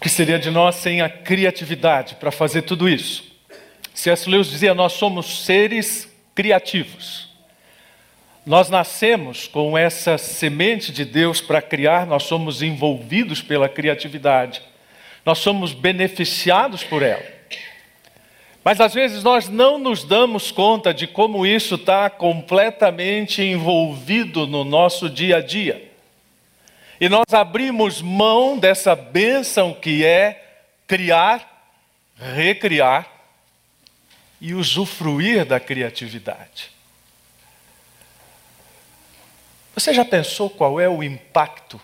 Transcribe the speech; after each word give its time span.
Que 0.00 0.08
seria 0.08 0.38
de 0.38 0.50
nós 0.50 0.76
sem 0.76 1.02
a 1.02 1.08
criatividade 1.08 2.14
para 2.14 2.30
fazer 2.30 2.62
tudo 2.62 2.88
isso? 2.88 3.24
C.S. 3.92 4.28
Lewis 4.28 4.48
dizia: 4.48 4.72
nós 4.72 4.94
somos 4.94 5.44
seres 5.44 6.08
criativos. 6.34 7.28
Nós 8.46 8.70
nascemos 8.70 9.46
com 9.46 9.76
essa 9.76 10.16
semente 10.16 10.90
de 10.90 11.04
Deus 11.04 11.42
para 11.42 11.60
criar, 11.60 12.06
nós 12.06 12.22
somos 12.22 12.62
envolvidos 12.62 13.42
pela 13.42 13.68
criatividade, 13.68 14.62
nós 15.26 15.38
somos 15.38 15.72
beneficiados 15.72 16.82
por 16.82 17.02
ela. 17.02 17.22
Mas 18.64 18.80
às 18.80 18.94
vezes 18.94 19.22
nós 19.22 19.48
não 19.48 19.78
nos 19.78 20.04
damos 20.04 20.50
conta 20.50 20.92
de 20.92 21.06
como 21.06 21.46
isso 21.46 21.74
está 21.74 22.08
completamente 22.08 23.42
envolvido 23.42 24.46
no 24.46 24.64
nosso 24.64 25.10
dia 25.10 25.36
a 25.36 25.40
dia. 25.40 25.89
E 27.00 27.08
nós 27.08 27.32
abrimos 27.32 28.02
mão 28.02 28.58
dessa 28.58 28.94
bênção 28.94 29.72
que 29.72 30.04
é 30.04 30.66
criar, 30.86 31.64
recriar 32.14 33.10
e 34.38 34.52
usufruir 34.52 35.46
da 35.46 35.58
criatividade. 35.58 36.70
Você 39.74 39.94
já 39.94 40.04
pensou 40.04 40.50
qual 40.50 40.78
é 40.78 40.90
o 40.90 41.02
impacto 41.02 41.80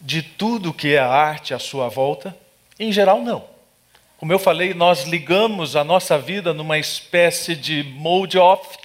de 0.00 0.20
tudo 0.20 0.74
que 0.74 0.94
é 0.94 0.98
a 0.98 1.06
arte 1.06 1.54
à 1.54 1.58
sua 1.60 1.88
volta? 1.88 2.36
Em 2.76 2.90
geral, 2.90 3.22
não. 3.22 3.44
Como 4.16 4.32
eu 4.32 4.38
falei, 4.40 4.74
nós 4.74 5.04
ligamos 5.04 5.76
a 5.76 5.84
nossa 5.84 6.18
vida 6.18 6.52
numa 6.52 6.76
espécie 6.76 7.54
de 7.54 7.84
mode 7.84 8.36
off 8.36 8.76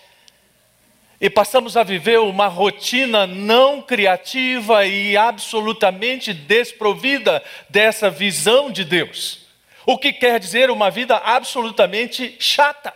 e 1.23 1.29
passamos 1.29 1.77
a 1.77 1.83
viver 1.83 2.19
uma 2.19 2.47
rotina 2.47 3.25
não 3.25 3.81
criativa 3.81 4.85
e 4.85 5.15
absolutamente 5.15 6.33
desprovida 6.33 7.41
dessa 7.69 8.09
visão 8.09 8.69
de 8.69 8.83
Deus. 8.83 9.47
O 9.85 9.97
que 9.97 10.11
quer 10.11 10.37
dizer 10.37 10.69
uma 10.69 10.91
vida 10.91 11.15
absolutamente 11.15 12.35
chata. 12.41 12.93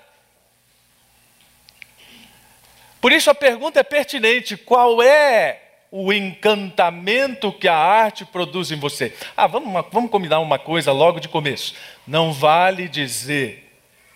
Por 2.99 3.13
isso 3.13 3.29
a 3.29 3.35
pergunta 3.35 3.79
é 3.79 3.83
pertinente: 3.83 4.57
qual 4.57 5.01
é 5.01 5.61
o 5.89 6.11
encantamento 6.11 7.49
que 7.53 7.69
a 7.69 7.77
arte 7.77 8.25
produz 8.25 8.71
em 8.71 8.77
você? 8.77 9.15
Ah, 9.37 9.47
vamos, 9.47 9.85
vamos 9.89 10.11
combinar 10.11 10.41
uma 10.41 10.59
coisa 10.59 10.91
logo 10.91 11.21
de 11.21 11.29
começo. 11.29 11.73
Não 12.05 12.33
vale 12.33 12.89
dizer 12.89 13.66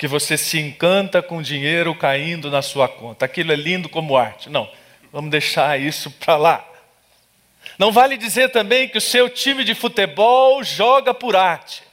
que 0.01 0.07
você 0.07 0.35
se 0.35 0.59
encanta 0.59 1.21
com 1.21 1.43
dinheiro 1.43 1.93
caindo 1.93 2.49
na 2.49 2.63
sua 2.63 2.89
conta. 2.89 3.23
Aquilo 3.23 3.51
é 3.51 3.55
lindo 3.55 3.87
como 3.87 4.17
arte. 4.17 4.49
Não, 4.49 4.67
vamos 5.13 5.29
deixar 5.29 5.79
isso 5.79 6.09
para 6.09 6.37
lá. 6.37 6.67
Não 7.77 7.91
vale 7.91 8.17
dizer 8.17 8.49
também 8.49 8.89
que 8.89 8.97
o 8.97 9.01
seu 9.01 9.29
time 9.29 9.63
de 9.63 9.75
futebol 9.75 10.63
joga 10.63 11.13
por 11.13 11.35
arte. 11.35 11.83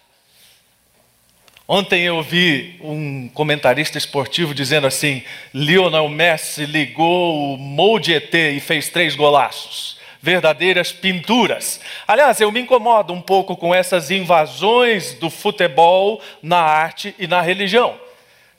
Ontem 1.68 2.00
eu 2.00 2.22
vi 2.22 2.78
um 2.80 3.28
comentarista 3.28 3.98
esportivo 3.98 4.54
dizendo 4.54 4.86
assim: 4.86 5.22
Lionel 5.52 6.08
Messi 6.08 6.64
ligou 6.64 7.52
o 7.52 7.58
molde 7.58 8.14
ET 8.14 8.32
e 8.32 8.58
fez 8.58 8.88
três 8.88 9.14
golaços. 9.14 9.97
Verdadeiras 10.28 10.92
pinturas. 10.92 11.80
Aliás, 12.06 12.38
eu 12.38 12.52
me 12.52 12.60
incomodo 12.60 13.14
um 13.14 13.20
pouco 13.22 13.56
com 13.56 13.74
essas 13.74 14.10
invasões 14.10 15.14
do 15.14 15.30
futebol 15.30 16.20
na 16.42 16.58
arte 16.58 17.14
e 17.18 17.26
na 17.26 17.40
religião. 17.40 17.98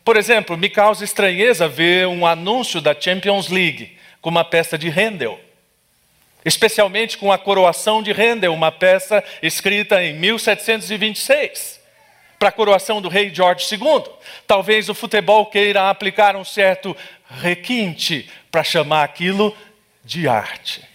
Por 0.03 0.17
exemplo, 0.17 0.57
me 0.57 0.67
causa 0.67 1.03
estranheza 1.03 1.67
ver 1.67 2.07
um 2.07 2.25
anúncio 2.25 2.81
da 2.81 2.99
Champions 2.99 3.49
League 3.49 3.95
com 4.19 4.31
uma 4.31 4.43
peça 4.43 4.79
de 4.79 4.89
Handel. 4.89 5.39
Especialmente 6.43 7.19
com 7.19 7.31
a 7.31 7.37
coroação 7.37 8.01
de 8.01 8.13
Handel, 8.13 8.51
uma 8.51 8.71
peça 8.71 9.23
escrita 9.39 10.03
em 10.03 10.15
1726 10.15 11.79
para 12.39 12.49
a 12.49 12.51
coroação 12.51 12.99
do 12.99 13.09
rei 13.09 13.31
George 13.31 13.63
II. 13.71 14.05
Talvez 14.47 14.89
o 14.89 14.95
futebol 14.95 15.45
queira 15.45 15.87
aplicar 15.87 16.35
um 16.35 16.43
certo 16.43 16.97
requinte 17.29 18.27
para 18.49 18.63
chamar 18.63 19.03
aquilo 19.03 19.55
de 20.03 20.27
arte. 20.27 20.88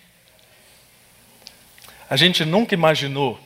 A 2.08 2.16
gente 2.16 2.44
nunca 2.44 2.74
imaginou 2.74 3.40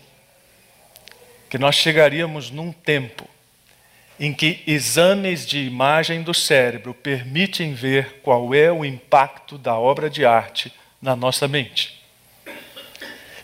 que 1.49 1.59
nós 1.59 1.75
chegaríamos 1.75 2.51
num 2.51 2.73
tempo 2.73 3.29
em 4.21 4.35
que 4.35 4.63
exames 4.67 5.47
de 5.47 5.59
imagem 5.65 6.23
do 6.23 6.35
cérebro 6.35 6.93
permitem 6.93 7.73
ver 7.73 8.21
qual 8.23 8.53
é 8.53 8.71
o 8.71 8.85
impacto 8.85 9.57
da 9.57 9.79
obra 9.79 10.11
de 10.11 10.27
arte 10.27 10.73
na 11.01 11.15
nossa 11.15 11.47
mente. 11.47 12.03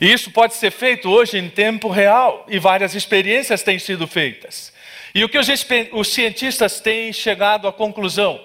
E 0.01 0.13
isso 0.13 0.33
pode 0.33 0.55
ser 0.55 0.73
feito 0.73 1.09
hoje 1.09 1.39
em 1.39 1.49
tempo 1.49 1.89
real, 1.89 2.45
e 2.49 2.59
várias 2.59 2.95
experiências 2.95 3.63
têm 3.63 3.79
sido 3.79 4.07
feitas. 4.09 4.73
E 5.15 5.23
o 5.23 5.29
que 5.29 5.39
os, 5.39 5.47
os 5.93 6.09
cientistas 6.09 6.81
têm 6.81 7.13
chegado 7.13 7.69
à 7.69 7.73
conclusão? 7.73 8.41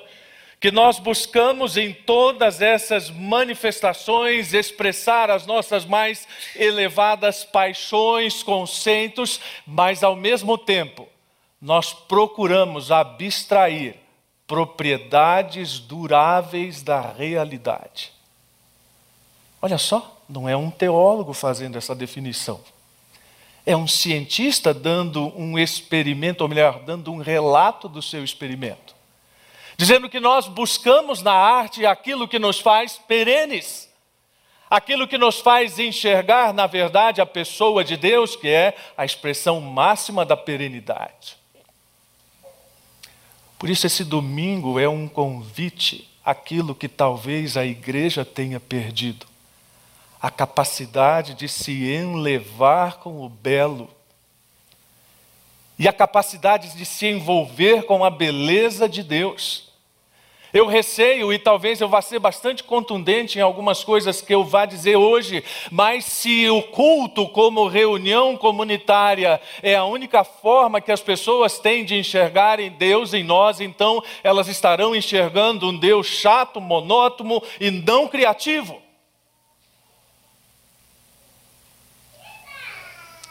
Que 0.59 0.71
nós 0.71 0.99
buscamos 0.99 1.77
em 1.77 1.93
todas 1.93 2.61
essas 2.61 3.09
manifestações 3.09 4.53
expressar 4.53 5.29
as 5.29 5.45
nossas 5.45 5.85
mais 5.85 6.27
elevadas 6.55 7.45
paixões, 7.45 8.43
conceitos, 8.43 9.39
mas 9.65 10.03
ao 10.03 10.15
mesmo 10.15 10.57
tempo 10.57 11.07
nós 11.61 11.93
procuramos 11.93 12.91
abstrair 12.91 13.95
propriedades 14.45 15.79
duráveis 15.79 16.81
da 16.81 17.01
realidade. 17.01 18.11
Olha 19.61 19.77
só 19.77 20.19
não 20.29 20.47
é 20.47 20.55
um 20.55 20.69
teólogo 20.69 21.33
fazendo 21.33 21.75
essa 21.75 21.95
definição. 21.95 22.61
É 23.65 23.75
um 23.75 23.87
cientista 23.87 24.73
dando 24.73 25.33
um 25.35 25.57
experimento, 25.57 26.43
ou 26.43 26.47
melhor, 26.47 26.83
dando 26.83 27.11
um 27.11 27.17
relato 27.17 27.89
do 27.89 28.01
seu 28.01 28.23
experimento. 28.23 28.95
Dizendo 29.79 30.09
que 30.09 30.19
nós 30.19 30.45
buscamos 30.45 31.21
na 31.21 31.31
arte 31.31 31.85
aquilo 31.85 32.27
que 32.27 32.37
nos 32.37 32.59
faz 32.59 32.97
perenes, 32.97 33.87
aquilo 34.69 35.07
que 35.07 35.17
nos 35.17 35.39
faz 35.39 35.79
enxergar, 35.79 36.53
na 36.53 36.67
verdade, 36.67 37.21
a 37.21 37.25
pessoa 37.25 37.81
de 37.81 37.95
Deus, 37.95 38.35
que 38.35 38.49
é 38.49 38.75
a 38.97 39.05
expressão 39.05 39.61
máxima 39.61 40.25
da 40.25 40.35
perenidade. 40.35 41.37
Por 43.57 43.69
isso, 43.69 43.87
esse 43.87 44.03
domingo 44.03 44.77
é 44.77 44.89
um 44.89 45.07
convite 45.07 46.09
àquilo 46.25 46.75
que 46.75 46.89
talvez 46.89 47.55
a 47.55 47.65
igreja 47.65 48.25
tenha 48.25 48.59
perdido 48.59 49.25
a 50.21 50.29
capacidade 50.29 51.33
de 51.35 51.47
se 51.47 51.89
enlevar 51.89 52.97
com 52.97 53.25
o 53.25 53.29
belo 53.29 53.89
e 55.77 55.87
a 55.87 55.93
capacidade 55.93 56.75
de 56.75 56.85
se 56.85 57.05
envolver 57.05 57.83
com 57.83 58.03
a 58.03 58.09
beleza 58.09 58.89
de 58.89 59.03
Deus. 59.03 59.68
Eu 60.51 60.65
receio, 60.65 61.31
e 61.31 61.37
talvez 61.37 61.79
eu 61.79 61.87
vá 61.87 62.01
ser 62.01 62.17
bastante 62.17 62.63
contundente 62.63 63.37
em 63.37 63.41
algumas 63.41 63.83
coisas 63.83 64.19
que 64.19 64.33
eu 64.33 64.43
vá 64.43 64.65
dizer 64.65 64.95
hoje, 64.95 65.43
mas 65.69 66.05
se 66.05 66.49
o 66.49 66.63
culto, 66.63 67.27
como 67.29 67.67
reunião 67.67 68.35
comunitária, 68.35 69.39
é 69.61 69.75
a 69.75 69.85
única 69.85 70.23
forma 70.23 70.81
que 70.81 70.91
as 70.91 71.01
pessoas 71.01 71.59
têm 71.59 71.85
de 71.85 71.95
enxergarem 71.95 72.71
Deus 72.71 73.13
em 73.13 73.23
nós, 73.23 73.61
então 73.61 74.03
elas 74.23 74.47
estarão 74.47 74.95
enxergando 74.95 75.69
um 75.69 75.77
Deus 75.77 76.07
chato, 76.07 76.59
monótono 76.59 77.43
e 77.59 77.69
não 77.69 78.07
criativo. 78.07 78.81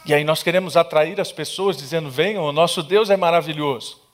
E 0.06 0.14
aí 0.14 0.24
nós 0.24 0.42
queremos 0.42 0.76
atrair 0.76 1.20
as 1.20 1.30
pessoas 1.30 1.76
dizendo: 1.76 2.08
venham, 2.08 2.44
o 2.44 2.52
nosso 2.52 2.82
Deus 2.82 3.10
é 3.10 3.16
maravilhoso. 3.16 4.07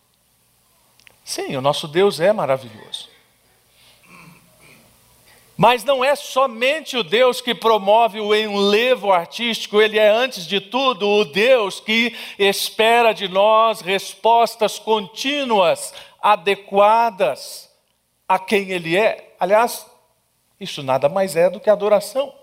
Sim, 1.25 1.57
o 1.57 1.61
nosso 1.63 1.89
Deus 1.89 2.21
é 2.21 2.33
maravilhoso. 2.33 3.09
Mas 5.57 5.85
não 5.85 6.05
é 6.05 6.17
somente 6.17 6.97
o 6.97 7.05
Deus 7.05 7.41
que 7.41 7.55
promove 7.55 8.21
o 8.21 8.35
enlevo 8.35 9.13
artístico, 9.13 9.81
ele 9.81 9.99
é, 9.99 10.09
antes 10.09 10.47
de 10.47 10.61
tudo, 10.61 11.09
o 11.09 11.25
Deus 11.25 11.79
que 11.79 12.15
espera 12.39 13.13
de 13.13 13.29
nós 13.29 13.81
respostas 13.81 14.79
contínuas, 14.79 15.95
adequadas 16.21 17.71
a 18.29 18.39
quem 18.39 18.71
Ele 18.71 18.97
é. 18.97 19.35
Aliás, 19.39 19.87
isso 20.59 20.83
nada 20.83 21.09
mais 21.09 21.37
é 21.37 21.49
do 21.49 21.61
que 21.61 21.71
adoração. 21.71 22.35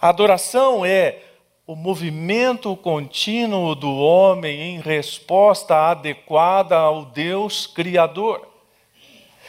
A 0.00 0.08
adoração 0.08 0.84
é 0.84 1.22
o 1.70 1.76
movimento 1.76 2.74
contínuo 2.74 3.76
do 3.76 3.94
homem 3.96 4.60
em 4.60 4.80
resposta 4.80 5.76
adequada 5.92 6.76
ao 6.76 7.04
Deus 7.04 7.64
Criador. 7.64 8.44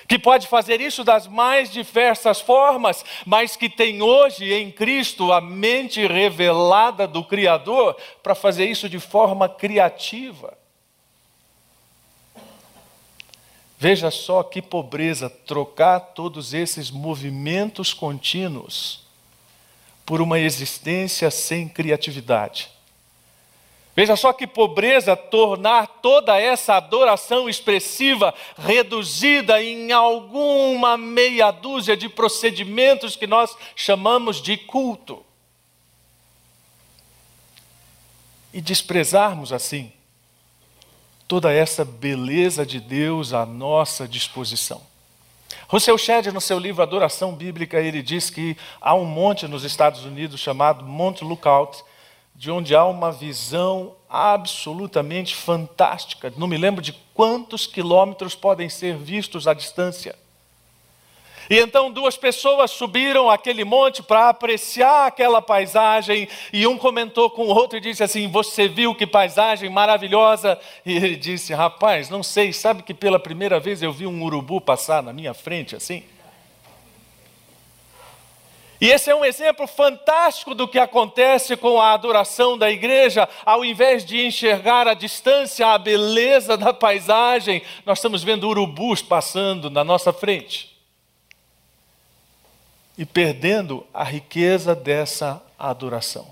Que 0.08 0.20
pode 0.20 0.46
fazer 0.46 0.80
isso 0.80 1.04
das 1.04 1.26
mais 1.26 1.72
diversas 1.72 2.40
formas, 2.40 3.04
mas 3.26 3.56
que 3.56 3.68
tem 3.68 4.04
hoje 4.04 4.54
em 4.54 4.72
Cristo 4.72 5.34
a 5.34 5.42
mente 5.42 6.06
revelada 6.06 7.08
do 7.08 7.24
Criador 7.24 7.98
para 8.22 8.36
fazer 8.36 8.68
isso 8.68 8.88
de 8.88 9.00
forma 9.00 9.50
criativa. 9.50 10.56
Veja 13.80 14.12
só 14.12 14.44
que 14.44 14.62
pobreza 14.62 15.28
trocar 15.28 16.00
todos 16.00 16.54
esses 16.54 16.92
movimentos 16.92 17.96
contínuos 17.96 19.11
por 20.12 20.20
uma 20.20 20.38
existência 20.38 21.32
sem 21.32 21.70
criatividade. 21.70 22.70
Veja 23.96 24.18
só 24.18 24.34
que 24.34 24.46
pobreza 24.46 25.16
tornar 25.16 25.88
toda 25.88 26.38
essa 26.38 26.76
adoração 26.76 27.48
expressiva 27.48 28.34
reduzida 28.58 29.64
em 29.64 29.94
alguma 29.94 30.98
meia 30.98 31.50
dúzia 31.50 31.96
de 31.96 32.10
procedimentos 32.10 33.16
que 33.16 33.26
nós 33.26 33.56
chamamos 33.74 34.42
de 34.42 34.58
culto. 34.58 35.26
E 38.54 38.60
desprezarmos 38.60 39.54
assim 39.54 39.94
toda 41.26 41.54
essa 41.54 41.86
beleza 41.86 42.66
de 42.66 42.82
Deus 42.82 43.32
à 43.32 43.46
nossa 43.46 44.06
disposição. 44.06 44.91
Rousseau 45.68 45.98
Shedd, 45.98 46.28
no 46.32 46.42
seu 46.42 46.60
livro 46.60 46.82
Adoração 46.82 47.34
Bíblica, 47.34 47.80
ele 47.80 48.02
diz 48.02 48.30
que 48.30 48.58
há 48.80 48.94
um 48.94 49.06
monte 49.06 49.48
nos 49.48 49.64
Estados 49.64 50.06
Unidos 50.06 50.40
chamado 50.40 50.84
Monte 50.84 51.24
Lookout, 51.24 51.84
de 52.36 52.50
onde 52.50 52.76
há 52.76 52.86
uma 52.86 53.12
visão 53.12 53.96
absolutamente 54.10 55.36
fantástica. 55.36 56.34
Não 56.38 56.48
me 56.48 56.58
lembro 56.58 56.82
de 56.82 56.94
quantos 57.14 57.68
quilômetros 57.68 58.36
podem 58.36 58.70
ser 58.70 58.98
vistos 58.98 59.48
à 59.48 59.54
distância. 59.54 60.16
E 61.52 61.60
então 61.60 61.92
duas 61.92 62.16
pessoas 62.16 62.72
subiram 62.72 63.30
aquele 63.30 63.66
monte 63.66 64.02
para 64.02 64.30
apreciar 64.30 65.08
aquela 65.08 65.42
paisagem, 65.42 66.26
e 66.54 66.66
um 66.66 66.78
comentou 66.78 67.30
com 67.30 67.42
o 67.42 67.54
outro 67.54 67.78
e 67.78 67.82
disse 67.82 68.02
assim: 68.02 68.30
Você 68.30 68.70
viu 68.70 68.96
que 68.96 69.06
paisagem 69.06 69.70
maravilhosa? 69.70 70.58
E 70.86 70.96
ele 70.96 71.18
disse: 71.18 71.54
Rapaz, 71.54 72.10
não 72.10 72.24
sei, 72.24 72.54
sabe 72.54 72.84
que 72.84 72.94
pela 72.94 73.20
primeira 73.20 73.60
vez 73.60 73.84
eu 73.84 73.92
vi 73.92 74.08
um 74.08 74.24
urubu 74.24 74.62
passar 74.62 75.04
na 75.04 75.12
minha 75.12 75.34
frente 75.34 75.76
assim? 75.76 76.06
E 78.80 78.90
esse 78.90 79.12
é 79.12 79.16
um 79.16 79.26
exemplo 79.26 79.68
fantástico 79.68 80.56
do 80.56 80.70
que 80.70 80.80
acontece 80.80 81.58
com 81.58 81.82
a 81.82 81.92
adoração 81.92 82.58
da 82.58 82.72
igreja. 82.72 83.28
Ao 83.46 83.66
invés 83.66 84.06
de 84.06 84.26
enxergar 84.26 84.88
a 84.88 84.94
distância, 84.94 85.68
a 85.68 85.78
beleza 85.78 86.56
da 86.56 86.74
paisagem, 86.74 87.62
nós 87.86 87.98
estamos 87.98 88.24
vendo 88.24 88.48
urubus 88.48 89.02
passando 89.02 89.70
na 89.70 89.84
nossa 89.84 90.14
frente. 90.14 90.71
E 93.02 93.06
perdendo 93.06 93.84
a 93.92 94.04
riqueza 94.04 94.76
dessa 94.76 95.42
adoração. 95.58 96.32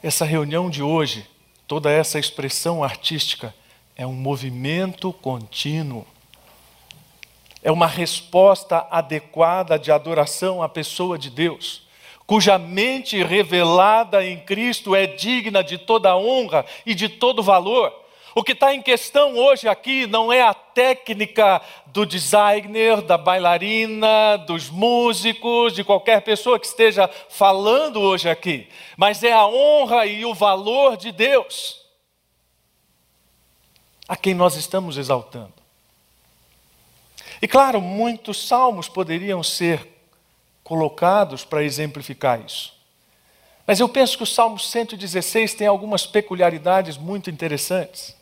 Essa 0.00 0.24
reunião 0.24 0.70
de 0.70 0.84
hoje, 0.84 1.28
toda 1.66 1.90
essa 1.90 2.16
expressão 2.16 2.84
artística, 2.84 3.52
é 3.96 4.06
um 4.06 4.12
movimento 4.12 5.12
contínuo 5.12 6.06
é 7.62 7.72
uma 7.72 7.86
resposta 7.86 8.86
adequada 8.90 9.78
de 9.78 9.90
adoração 9.90 10.62
à 10.62 10.68
pessoa 10.68 11.18
de 11.18 11.28
Deus, 11.28 11.82
cuja 12.26 12.58
mente 12.58 13.22
revelada 13.22 14.24
em 14.24 14.38
Cristo 14.38 14.94
é 14.94 15.06
digna 15.06 15.62
de 15.62 15.76
toda 15.76 16.16
honra 16.16 16.64
e 16.86 16.94
de 16.94 17.08
todo 17.08 17.42
valor. 17.42 17.92
O 18.34 18.42
que 18.42 18.52
está 18.52 18.74
em 18.74 18.82
questão 18.82 19.36
hoje 19.36 19.68
aqui 19.68 20.06
não 20.06 20.32
é 20.32 20.42
a 20.42 20.54
técnica 20.54 21.60
do 21.86 22.04
designer, 22.04 23.00
da 23.00 23.18
bailarina, 23.18 24.36
dos 24.46 24.70
músicos, 24.70 25.74
de 25.74 25.82
qualquer 25.82 26.22
pessoa 26.22 26.58
que 26.58 26.66
esteja 26.66 27.08
falando 27.28 28.00
hoje 28.00 28.28
aqui, 28.28 28.68
mas 28.96 29.22
é 29.22 29.32
a 29.32 29.46
honra 29.46 30.06
e 30.06 30.24
o 30.24 30.34
valor 30.34 30.96
de 30.96 31.10
Deus 31.10 31.86
a 34.08 34.16
quem 34.16 34.34
nós 34.34 34.56
estamos 34.56 34.96
exaltando. 34.96 35.52
E 37.42 37.46
claro, 37.46 37.80
muitos 37.80 38.48
salmos 38.48 38.88
poderiam 38.88 39.42
ser 39.42 39.86
colocados 40.64 41.44
para 41.44 41.62
exemplificar 41.62 42.40
isso. 42.40 42.74
Mas 43.66 43.80
eu 43.80 43.88
penso 43.88 44.16
que 44.16 44.22
o 44.22 44.26
Salmo 44.26 44.58
116 44.58 45.54
tem 45.54 45.66
algumas 45.66 46.06
peculiaridades 46.06 46.96
muito 46.96 47.28
interessantes. 47.30 48.16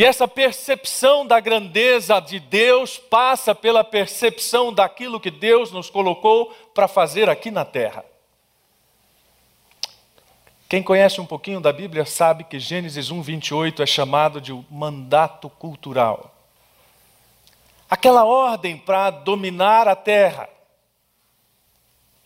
E 0.00 0.04
essa 0.04 0.26
percepção 0.26 1.26
da 1.26 1.38
grandeza 1.40 2.18
de 2.20 2.40
Deus 2.40 2.96
passa 2.96 3.54
pela 3.54 3.84
percepção 3.84 4.72
daquilo 4.72 5.20
que 5.20 5.30
Deus 5.30 5.70
nos 5.70 5.90
colocou 5.90 6.56
para 6.72 6.88
fazer 6.88 7.28
aqui 7.28 7.50
na 7.50 7.66
terra. 7.66 8.02
Quem 10.66 10.82
conhece 10.82 11.20
um 11.20 11.26
pouquinho 11.26 11.60
da 11.60 11.70
Bíblia 11.70 12.06
sabe 12.06 12.44
que 12.44 12.58
Gênesis 12.58 13.10
1, 13.10 13.20
28 13.20 13.82
é 13.82 13.86
chamado 13.86 14.40
de 14.40 14.58
mandato 14.70 15.50
cultural 15.50 16.34
aquela 17.90 18.24
ordem 18.24 18.78
para 18.78 19.10
dominar 19.10 19.86
a 19.86 19.94
terra, 19.94 20.48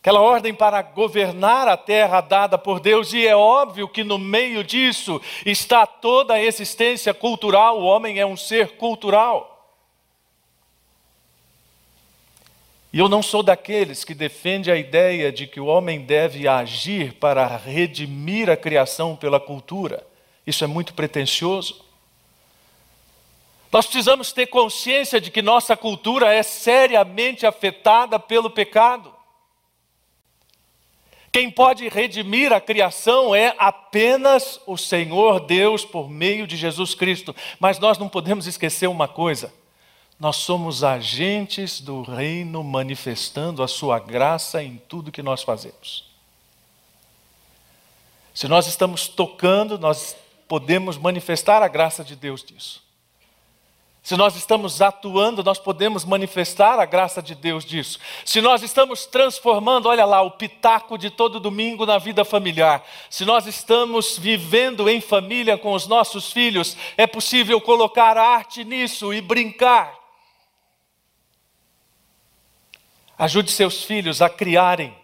aquela 0.05 0.21
ordem 0.21 0.53
para 0.53 0.83
governar 0.83 1.67
a 1.67 1.79
terra 1.79 2.21
dada 2.21 2.59
por 2.59 2.79
Deus, 2.79 3.15
e 3.15 3.27
é 3.27 3.35
óbvio 3.35 3.89
que 3.89 4.05
no 4.05 4.19
meio 4.19 4.63
disso 4.63 5.19
está 5.47 5.87
toda 5.87 6.35
a 6.35 6.43
existência 6.45 7.15
cultural, 7.15 7.81
o 7.81 7.85
homem 7.85 8.19
é 8.19 8.27
um 8.27 8.37
ser 8.37 8.73
cultural. 8.77 9.67
E 12.93 12.99
eu 12.99 13.09
não 13.09 13.23
sou 13.23 13.43
daqueles 13.43 14.05
que 14.05 14.13
defende 14.13 14.71
a 14.71 14.77
ideia 14.77 15.33
de 15.33 15.47
que 15.47 15.59
o 15.59 15.65
homem 15.65 16.03
deve 16.03 16.47
agir 16.47 17.15
para 17.15 17.47
redimir 17.57 18.51
a 18.51 18.59
criação 18.59 19.17
pela 19.17 19.41
cultura. 19.41 20.07
Isso 20.47 20.63
é 20.63 20.67
muito 20.67 20.93
pretensioso. 20.93 21.83
Nós 23.73 23.87
precisamos 23.87 24.35
ter 24.35 24.49
consciência 24.49 25.19
de 25.19 25.31
que 25.31 25.41
nossa 25.41 25.75
cultura 25.75 26.31
é 26.31 26.43
seriamente 26.43 27.47
afetada 27.47 28.19
pelo 28.19 28.51
pecado. 28.51 29.14
Quem 31.35 31.51
pode 31.51 31.89
redimir 31.89 32.53
a 32.53 32.61
criação 32.61 33.35
é 33.35 33.57
apenas 33.59 34.61
o 34.69 34.77
Senhor 34.77 35.41
Deus 35.41 35.85
por 35.85 36.09
meio 36.09 36.47
de 36.47 36.57
Jesus 36.57 36.95
Cristo. 36.95 37.35
Mas 37.59 37.77
nós 37.81 37.99
não 37.99 38.09
podemos 38.09 38.47
esquecer 38.47 38.87
uma 38.87 39.09
coisa: 39.09 39.53
nós 40.17 40.37
somos 40.37 40.85
agentes 40.85 41.81
do 41.81 42.03
reino 42.03 42.63
manifestando 42.63 43.65
a 43.65 43.67
sua 43.67 43.99
graça 43.99 44.63
em 44.63 44.81
tudo 44.89 45.11
que 45.11 45.25
nós 45.25 45.43
fazemos. 45.43 46.09
Se 48.33 48.47
nós 48.47 48.69
estamos 48.69 49.09
tocando, 49.09 49.77
nós 49.77 50.17
podemos 50.47 50.97
manifestar 50.97 51.65
a 51.65 51.69
graça 51.69 52.05
de 52.05 52.15
Deus 52.15 52.45
disso. 52.45 52.81
Se 54.05 54.19
nós 54.19 54.37
estamos 54.37 54.83
atuando, 54.83 55.43
nós 55.43 55.59
podemos 55.59 56.05
manifestar 56.05 56.79
a 56.79 56.85
graça 56.85 57.23
de 57.23 57.35
Deus 57.35 57.65
disso. 57.65 57.99
Se 58.23 58.43
nós 58.43 58.63
estamos 58.63 59.07
transformando, 59.07 59.89
olha 59.89 60.05
lá, 60.05 60.21
o 60.21 60.33
pitaco 60.33 60.99
de 60.99 61.09
todo 61.09 61.41
domingo 61.41 61.87
na 61.87 61.97
vida 61.97 62.23
familiar. 62.23 62.85
Se 63.09 63.25
nós 63.25 63.47
estamos 63.47 64.19
vivendo 64.19 64.91
em 64.91 65.01
família 65.01 65.57
com 65.57 65.73
os 65.73 65.87
nossos 65.87 66.31
filhos, 66.31 66.77
é 66.99 67.07
possível 67.07 67.59
colocar 67.63 68.19
arte 68.19 68.63
nisso 68.63 69.11
e 69.15 69.23
brincar. 69.23 69.99
Ajude 73.17 73.51
seus 73.53 73.85
filhos 73.85 74.21
a 74.21 74.29
criarem 74.29 74.95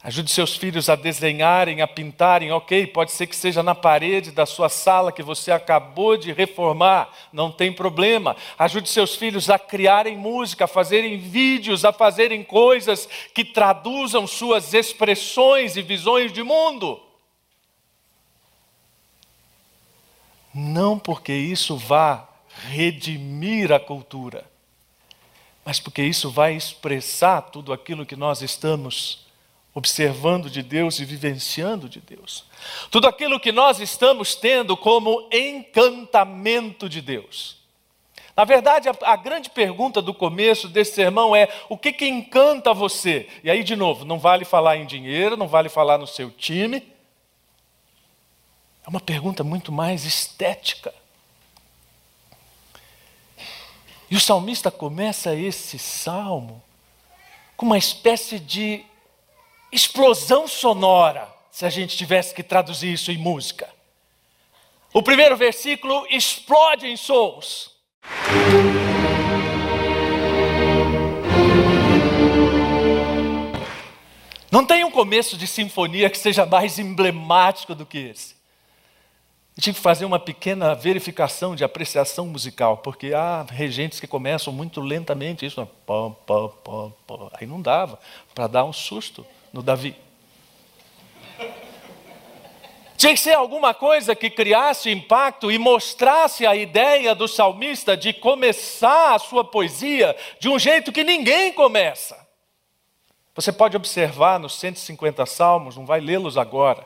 Ajude 0.00 0.30
seus 0.30 0.56
filhos 0.56 0.88
a 0.88 0.94
desenharem, 0.94 1.82
a 1.82 1.88
pintarem, 1.88 2.52
ok, 2.52 2.86
pode 2.86 3.10
ser 3.10 3.26
que 3.26 3.34
seja 3.34 3.64
na 3.64 3.74
parede 3.74 4.30
da 4.30 4.46
sua 4.46 4.68
sala 4.68 5.10
que 5.10 5.24
você 5.24 5.50
acabou 5.50 6.16
de 6.16 6.32
reformar, 6.32 7.12
não 7.32 7.50
tem 7.50 7.72
problema. 7.72 8.36
Ajude 8.56 8.88
seus 8.88 9.16
filhos 9.16 9.50
a 9.50 9.58
criarem 9.58 10.16
música, 10.16 10.66
a 10.66 10.68
fazerem 10.68 11.18
vídeos, 11.18 11.84
a 11.84 11.92
fazerem 11.92 12.44
coisas 12.44 13.08
que 13.34 13.44
traduzam 13.44 14.24
suas 14.24 14.72
expressões 14.72 15.76
e 15.76 15.82
visões 15.82 16.32
de 16.32 16.44
mundo. 16.44 17.02
Não 20.54 20.96
porque 20.96 21.32
isso 21.32 21.76
vá 21.76 22.28
redimir 22.68 23.72
a 23.72 23.80
cultura, 23.80 24.48
mas 25.64 25.80
porque 25.80 26.02
isso 26.02 26.30
vai 26.30 26.54
expressar 26.54 27.42
tudo 27.42 27.72
aquilo 27.72 28.06
que 28.06 28.16
nós 28.16 28.42
estamos 28.42 29.27
observando 29.74 30.50
de 30.50 30.62
Deus 30.62 30.98
e 30.98 31.04
vivenciando 31.04 31.88
de 31.88 32.00
Deus. 32.00 32.44
Tudo 32.90 33.06
aquilo 33.06 33.38
que 33.38 33.52
nós 33.52 33.80
estamos 33.80 34.34
tendo 34.34 34.76
como 34.76 35.28
encantamento 35.32 36.88
de 36.88 37.00
Deus. 37.00 37.58
Na 38.36 38.44
verdade, 38.44 38.88
a, 38.88 38.96
a, 39.02 39.16
grande 39.16 39.50
pergunta 39.50 40.00
do 40.00 40.14
começo 40.14 40.68
desse 40.68 40.94
sermão 40.94 41.34
é: 41.34 41.48
o 41.68 41.76
que, 41.76 41.92
que 41.92 42.06
encanta 42.06 42.72
você? 42.72 43.28
E 43.42 43.50
aí, 43.50 43.64
de 43.64 43.74
novo, 43.74 44.04
não 44.04 44.18
vale 44.18 44.44
falar 44.44 44.76
em 44.76 44.86
dinheiro, 44.86 45.36
não 45.36 45.48
vale 45.48 45.68
falar 45.68 45.98
no 45.98 46.06
seu 46.06 46.30
time. 46.30 46.86
É 48.86 48.88
uma 48.88 49.00
pergunta 49.00 49.42
muito 49.42 49.72
mais 49.72 50.04
estética. 50.04 50.94
E 54.10 54.16
o 54.16 54.20
salmista 54.20 54.70
começa 54.70 55.34
esse 55.34 55.78
salmo 55.78 56.62
com 57.56 57.66
uma 57.66 57.76
espécie 57.76 58.38
de 58.38 58.84
explosão 59.70 60.48
sonora, 60.48 61.28
se 61.50 61.66
a 61.66 61.70
gente 61.70 61.96
tivesse 61.96 62.34
que 62.34 62.42
traduzir 62.42 62.92
isso 62.92 63.10
em 63.10 63.18
música. 63.18 63.68
O 64.92 65.02
primeiro 65.02 65.36
versículo 65.36 66.06
explode 66.08 66.86
em 66.86 66.96
sons. 66.96 67.70
Não 74.50 74.64
tem 74.64 74.82
um 74.82 74.90
começo 74.90 75.36
de 75.36 75.46
sinfonia 75.46 76.08
que 76.08 76.16
seja 76.16 76.46
mais 76.46 76.78
emblemático 76.78 77.74
do 77.74 77.84
que 77.84 77.98
esse. 77.98 78.34
Eu 79.54 79.62
tive 79.62 79.76
que 79.76 79.82
fazer 79.82 80.04
uma 80.04 80.18
pequena 80.18 80.74
verificação 80.74 81.54
de 81.54 81.64
apreciação 81.64 82.26
musical, 82.26 82.78
porque 82.78 83.12
há 83.12 83.42
regentes 83.42 84.00
que 84.00 84.06
começam 84.06 84.52
muito 84.52 84.80
lentamente, 84.80 85.44
isso, 85.44 85.68
pam, 85.84 86.12
pam, 86.24 86.92
pam. 87.06 87.28
aí 87.34 87.46
não 87.46 87.60
dava 87.60 87.98
para 88.34 88.46
dar 88.46 88.64
um 88.64 88.72
susto 88.72 89.26
no 89.58 89.62
Davi. 89.62 89.96
Tinha 92.96 93.12
que 93.12 93.20
ser 93.20 93.34
alguma 93.34 93.74
coisa 93.74 94.14
que 94.14 94.30
criasse 94.30 94.90
impacto 94.90 95.50
e 95.50 95.58
mostrasse 95.58 96.46
a 96.46 96.54
ideia 96.54 97.14
do 97.14 97.26
salmista 97.28 97.96
de 97.96 98.12
começar 98.12 99.14
a 99.14 99.18
sua 99.18 99.44
poesia 99.44 100.16
de 100.38 100.48
um 100.48 100.58
jeito 100.58 100.92
que 100.92 101.04
ninguém 101.04 101.52
começa. 101.52 102.16
Você 103.34 103.52
pode 103.52 103.76
observar 103.76 104.38
nos 104.38 104.58
150 104.58 105.26
salmos, 105.26 105.76
não 105.76 105.86
vai 105.86 106.00
lê-los 106.00 106.36
agora. 106.36 106.84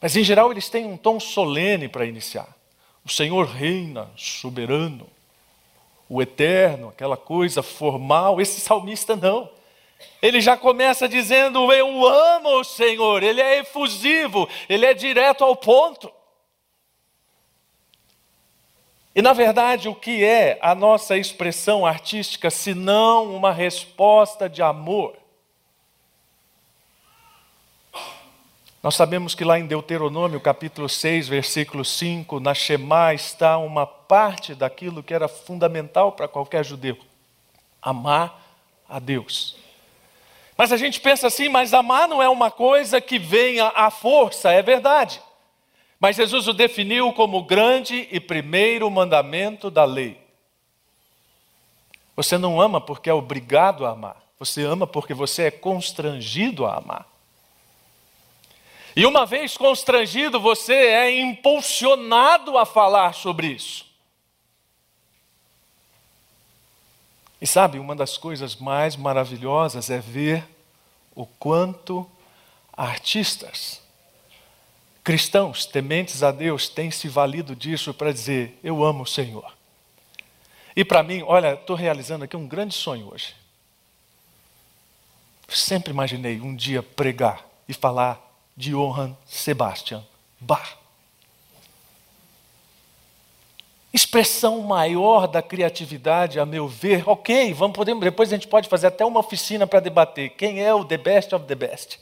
Mas 0.00 0.16
em 0.16 0.24
geral 0.24 0.50
eles 0.50 0.68
têm 0.68 0.84
um 0.86 0.96
tom 0.96 1.18
solene 1.18 1.88
para 1.88 2.06
iniciar. 2.06 2.48
O 3.04 3.08
Senhor 3.08 3.46
reina, 3.46 4.08
soberano, 4.16 5.08
o 6.08 6.22
eterno, 6.22 6.88
aquela 6.88 7.16
coisa 7.16 7.62
formal. 7.62 8.40
Esse 8.40 8.60
salmista 8.60 9.16
não. 9.16 9.48
Ele 10.20 10.40
já 10.40 10.56
começa 10.56 11.08
dizendo: 11.08 11.72
Eu 11.72 12.06
amo 12.06 12.60
o 12.60 12.64
Senhor. 12.64 13.22
Ele 13.22 13.40
é 13.40 13.58
efusivo, 13.58 14.48
ele 14.68 14.86
é 14.86 14.94
direto 14.94 15.42
ao 15.44 15.56
ponto. 15.56 16.10
E 19.14 19.20
na 19.20 19.32
verdade, 19.32 19.88
o 19.88 19.94
que 19.94 20.24
é 20.24 20.58
a 20.62 20.74
nossa 20.74 21.18
expressão 21.18 21.84
artística 21.84 22.50
se 22.50 22.74
não 22.74 23.34
uma 23.34 23.52
resposta 23.52 24.48
de 24.48 24.62
amor? 24.62 25.16
Nós 28.82 28.96
sabemos 28.96 29.32
que 29.34 29.44
lá 29.44 29.60
em 29.60 29.66
Deuteronômio, 29.66 30.40
capítulo 30.40 30.88
6, 30.88 31.28
versículo 31.28 31.84
5, 31.84 32.40
na 32.40 32.52
Shema 32.52 33.14
está 33.14 33.56
uma 33.56 33.86
parte 33.86 34.56
daquilo 34.56 35.04
que 35.04 35.14
era 35.14 35.28
fundamental 35.28 36.12
para 36.12 36.26
qualquer 36.26 36.64
judeu: 36.64 36.98
amar 37.80 38.42
a 38.88 38.98
Deus. 38.98 39.61
Mas 40.62 40.70
a 40.70 40.76
gente 40.76 41.00
pensa 41.00 41.26
assim, 41.26 41.48
mas 41.48 41.74
amar 41.74 42.06
não 42.06 42.22
é 42.22 42.28
uma 42.28 42.48
coisa 42.48 43.00
que 43.00 43.18
venha 43.18 43.72
à 43.74 43.90
força, 43.90 44.52
é 44.52 44.62
verdade. 44.62 45.20
Mas 45.98 46.14
Jesus 46.14 46.46
o 46.46 46.52
definiu 46.52 47.12
como 47.12 47.38
o 47.38 47.42
grande 47.42 48.06
e 48.12 48.20
primeiro 48.20 48.88
mandamento 48.88 49.72
da 49.72 49.84
lei. 49.84 50.20
Você 52.14 52.38
não 52.38 52.60
ama 52.60 52.80
porque 52.80 53.10
é 53.10 53.12
obrigado 53.12 53.84
a 53.84 53.90
amar, 53.90 54.22
você 54.38 54.62
ama 54.62 54.86
porque 54.86 55.12
você 55.12 55.46
é 55.46 55.50
constrangido 55.50 56.64
a 56.64 56.76
amar. 56.76 57.08
E 58.94 59.04
uma 59.04 59.26
vez 59.26 59.56
constrangido, 59.56 60.38
você 60.38 60.74
é 60.74 61.20
impulsionado 61.22 62.56
a 62.56 62.64
falar 62.64 63.14
sobre 63.14 63.48
isso. 63.48 63.84
E 67.40 67.46
sabe, 67.48 67.80
uma 67.80 67.96
das 67.96 68.16
coisas 68.16 68.54
mais 68.54 68.94
maravilhosas 68.94 69.90
é 69.90 69.98
ver 69.98 70.51
o 71.14 71.26
quanto 71.26 72.08
artistas, 72.72 73.82
cristãos 75.04 75.66
tementes 75.66 76.22
a 76.22 76.30
Deus, 76.30 76.68
têm 76.68 76.90
se 76.90 77.08
valido 77.08 77.54
disso 77.54 77.92
para 77.92 78.12
dizer: 78.12 78.58
Eu 78.62 78.84
amo 78.84 79.02
o 79.02 79.06
Senhor. 79.06 79.52
E 80.74 80.84
para 80.84 81.02
mim, 81.02 81.22
olha, 81.26 81.54
estou 81.54 81.76
realizando 81.76 82.24
aqui 82.24 82.36
um 82.36 82.48
grande 82.48 82.74
sonho 82.74 83.12
hoje. 83.12 83.34
Sempre 85.48 85.90
imaginei 85.90 86.40
um 86.40 86.56
dia 86.56 86.82
pregar 86.82 87.46
e 87.68 87.74
falar 87.74 88.20
de 88.56 88.70
Johann 88.70 89.14
Sebastian 89.26 90.02
Bach. 90.40 90.81
Expressão 93.92 94.60
maior 94.60 95.26
da 95.26 95.42
criatividade, 95.42 96.40
a 96.40 96.46
meu 96.46 96.66
ver. 96.66 97.06
Ok, 97.06 97.52
vamos 97.52 97.76
poder, 97.76 97.94
depois 97.96 98.32
a 98.32 98.36
gente 98.36 98.48
pode 98.48 98.68
fazer 98.68 98.86
até 98.86 99.04
uma 99.04 99.20
oficina 99.20 99.66
para 99.66 99.80
debater 99.80 100.30
quem 100.30 100.62
é 100.62 100.72
o 100.74 100.84
the 100.84 100.96
best 100.96 101.34
of 101.34 101.46
the 101.46 101.54
best 101.54 101.98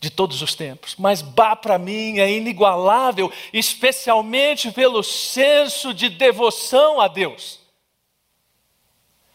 de 0.00 0.10
todos 0.10 0.42
os 0.42 0.54
tempos. 0.54 0.94
Mas 0.98 1.22
Bach 1.22 1.60
para 1.60 1.78
mim 1.78 2.18
é 2.18 2.30
inigualável, 2.30 3.32
especialmente 3.52 4.70
pelo 4.70 5.02
senso 5.02 5.94
de 5.94 6.08
devoção 6.08 7.00
a 7.00 7.08
Deus. 7.08 7.60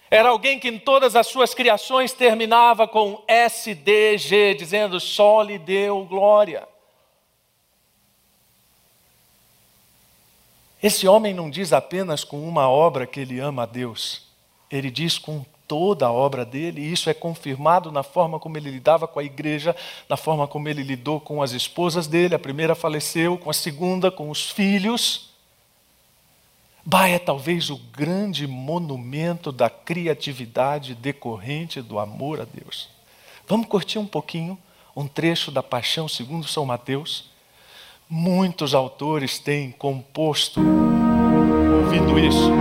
Era 0.09 0.29
alguém 0.29 0.59
que 0.59 0.67
em 0.67 0.77
todas 0.77 1.15
as 1.15 1.27
suas 1.27 1.53
criações 1.53 2.11
terminava 2.11 2.87
com 2.87 3.23
SDG, 3.27 4.55
dizendo 4.55 4.99
só 4.99 5.41
lhe 5.41 5.57
deu 5.57 6.03
glória. 6.03 6.67
Esse 10.81 11.07
homem 11.07 11.33
não 11.33 11.49
diz 11.49 11.73
apenas 11.73 12.23
com 12.23 12.47
uma 12.47 12.67
obra 12.67 13.05
que 13.05 13.19
ele 13.19 13.39
ama 13.39 13.63
a 13.63 13.65
Deus, 13.67 14.23
ele 14.69 14.89
diz 14.89 15.17
com 15.17 15.45
toda 15.67 16.07
a 16.07 16.11
obra 16.11 16.43
dele, 16.43 16.81
e 16.81 16.91
isso 16.91 17.09
é 17.09 17.13
confirmado 17.13 17.93
na 17.93 18.03
forma 18.03 18.37
como 18.37 18.57
ele 18.57 18.69
lidava 18.69 19.07
com 19.07 19.19
a 19.19 19.23
igreja, 19.23 19.73
na 20.09 20.17
forma 20.17 20.45
como 20.45 20.67
ele 20.67 20.83
lidou 20.83 21.19
com 21.21 21.41
as 21.41 21.51
esposas 21.53 22.07
dele. 22.07 22.35
A 22.35 22.39
primeira 22.39 22.75
faleceu, 22.75 23.37
com 23.37 23.49
a 23.49 23.53
segunda, 23.53 24.11
com 24.11 24.29
os 24.29 24.49
filhos. 24.49 25.29
Bah 26.83 27.07
é 27.07 27.17
talvez 27.17 27.69
o 27.69 27.77
grande 27.77 28.47
monumento 28.47 29.49
da 29.49 29.69
criatividade 29.69 30.93
decorrente 30.93 31.81
do 31.81 31.99
amor 31.99 32.41
a 32.41 32.45
Deus. 32.45 32.89
Vamos 33.47 33.67
curtir 33.67 33.97
um 33.97 34.05
pouquinho 34.05 34.57
um 34.93 35.07
trecho 35.07 35.51
da 35.51 35.63
Paixão 35.63 36.07
segundo 36.09 36.47
São 36.47 36.65
Mateus? 36.65 37.30
Muitos 38.13 38.75
autores 38.75 39.39
têm 39.39 39.71
composto 39.71 40.59
ouvindo 40.59 42.19
isso. 42.19 42.51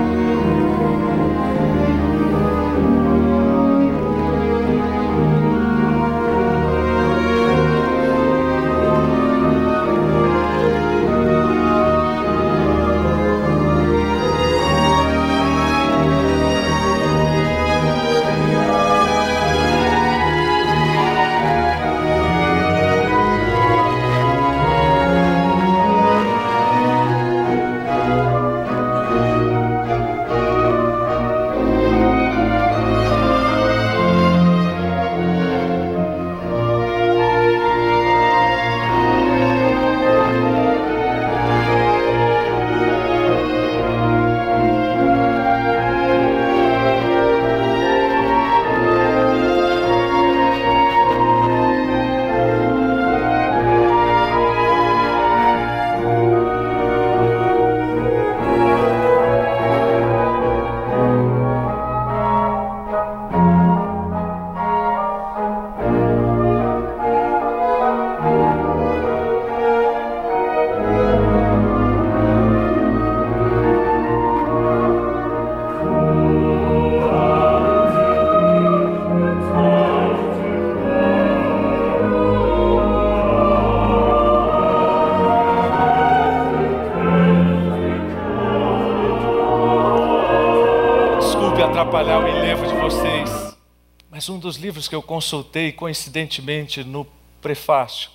Dos 94.50 94.56
livros 94.56 94.88
que 94.88 94.96
eu 94.96 95.00
consultei, 95.00 95.70
coincidentemente, 95.70 96.82
no 96.82 97.06
prefácio, 97.40 98.10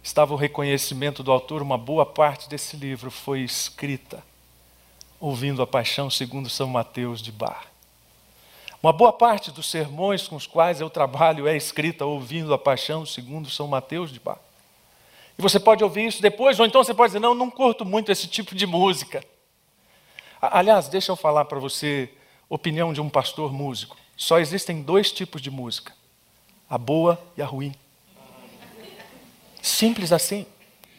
estava 0.00 0.32
o 0.32 0.36
reconhecimento 0.36 1.24
do 1.24 1.32
autor, 1.32 1.60
uma 1.60 1.76
boa 1.76 2.06
parte 2.06 2.48
desse 2.48 2.76
livro 2.76 3.10
foi 3.10 3.40
escrita 3.40 4.22
ouvindo 5.18 5.60
a 5.60 5.66
Paixão 5.66 6.08
segundo 6.08 6.48
São 6.48 6.68
Mateus 6.68 7.20
de 7.20 7.32
Bar. 7.32 7.66
Uma 8.80 8.92
boa 8.92 9.12
parte 9.12 9.50
dos 9.50 9.68
sermões 9.68 10.28
com 10.28 10.36
os 10.36 10.46
quais 10.46 10.80
eu 10.80 10.88
trabalho 10.88 11.48
é 11.48 11.56
escrita 11.56 12.06
ouvindo 12.06 12.54
a 12.54 12.58
paixão 12.58 13.04
segundo 13.04 13.50
São 13.50 13.66
Mateus 13.66 14.12
de 14.12 14.20
Bach. 14.20 14.38
E 15.36 15.42
você 15.42 15.58
pode 15.58 15.82
ouvir 15.82 16.06
isso 16.06 16.22
depois, 16.22 16.60
ou 16.60 16.64
então 16.64 16.84
você 16.84 16.94
pode 16.94 17.08
dizer: 17.08 17.18
não, 17.18 17.34
não 17.34 17.50
curto 17.50 17.84
muito 17.84 18.12
esse 18.12 18.28
tipo 18.28 18.54
de 18.54 18.68
música. 18.68 19.20
Aliás, 20.40 20.86
deixa 20.86 21.10
eu 21.10 21.16
falar 21.16 21.44
para 21.46 21.58
você, 21.58 22.08
opinião 22.48 22.92
de 22.92 23.00
um 23.00 23.08
pastor 23.10 23.52
músico. 23.52 23.96
Só 24.20 24.38
existem 24.38 24.82
dois 24.82 25.10
tipos 25.10 25.40
de 25.40 25.50
música: 25.50 25.94
a 26.68 26.76
boa 26.76 27.18
e 27.38 27.42
a 27.42 27.46
ruim. 27.46 27.74
Simples 29.62 30.12
assim. 30.12 30.46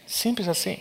Simples 0.08 0.48
assim. 0.48 0.80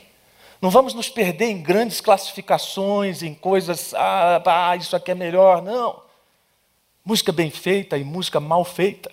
Não 0.59 0.71
vamos 0.71 0.95
nos 0.95 1.11
perder 1.11 1.51
em 1.51 1.61
grandes 1.61 2.01
classificações, 2.01 3.23
em 3.23 3.35
coisas, 3.35 3.93
ah, 3.93 4.43
ah, 4.47 4.75
isso 4.75 4.97
aqui 4.97 5.11
é 5.11 5.15
melhor. 5.15 5.61
Não. 5.61 6.03
Música 7.05 7.31
bem 7.31 7.51
feita 7.51 7.99
e 7.99 8.05
música 8.05 8.41
mal 8.41 8.65
feita. 8.65 9.13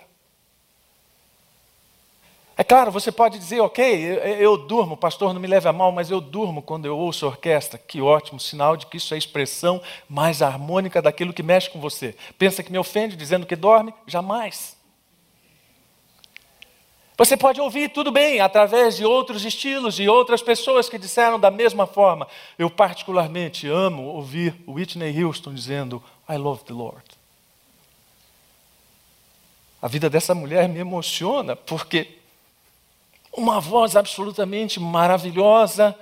É 2.59 2.63
claro, 2.63 2.91
você 2.91 3.11
pode 3.11 3.37
dizer, 3.37 3.61
ok, 3.61 4.19
eu, 4.39 4.57
durmo, 4.57 4.97
pastor, 4.97 5.31
não 5.31 5.39
me 5.39 5.45
leve 5.45 5.67
a 5.67 5.73
mal, 5.73 5.91
mas 5.91 6.09
eu 6.09 6.19
durmo 6.19 6.59
quando 6.59 6.85
eu 6.85 6.97
ouço 6.97 7.27
orquestra. 7.27 7.77
Que 7.77 8.01
ótimo, 8.01 8.39
sinal 8.39 8.75
de 8.75 8.87
que 8.87 8.97
isso 8.97 9.13
é 9.13 9.17
expressão 9.17 9.79
mais 10.09 10.41
harmônica 10.41 10.99
daquilo 10.99 11.33
que 11.33 11.43
mexe 11.43 11.69
com 11.69 11.79
você. 11.79 12.15
Pensa 12.35 12.63
que 12.63 12.71
me 12.71 12.79
ofende 12.79 13.15
dizendo 13.15 13.45
que 13.45 13.55
dorme? 13.55 13.93
Jamais. 14.07 14.75
Você 17.15 17.37
pode 17.37 17.61
ouvir 17.61 17.89
tudo 17.89 18.11
bem 18.11 18.39
através 18.39 18.97
de 18.97 19.05
outros 19.05 19.45
estilos, 19.45 19.93
de 19.93 20.09
outras 20.09 20.41
pessoas 20.41 20.89
que 20.89 20.97
disseram 20.97 21.39
da 21.39 21.51
mesma 21.51 21.85
forma. 21.85 22.27
Eu, 22.57 22.71
particularmente, 22.71 23.67
amo 23.67 24.03
ouvir 24.03 24.55
Whitney 24.67 25.23
Houston 25.23 25.53
dizendo: 25.53 26.01
I 26.27 26.37
love 26.37 26.63
the 26.63 26.73
Lord. 26.73 27.05
A 29.79 29.87
vida 29.87 30.09
dessa 30.09 30.33
mulher 30.33 30.67
me 30.67 30.79
emociona 30.79 31.55
porque 31.55 32.16
uma 33.37 33.61
voz 33.61 33.95
absolutamente 33.95 34.79
maravilhosa, 34.79 35.95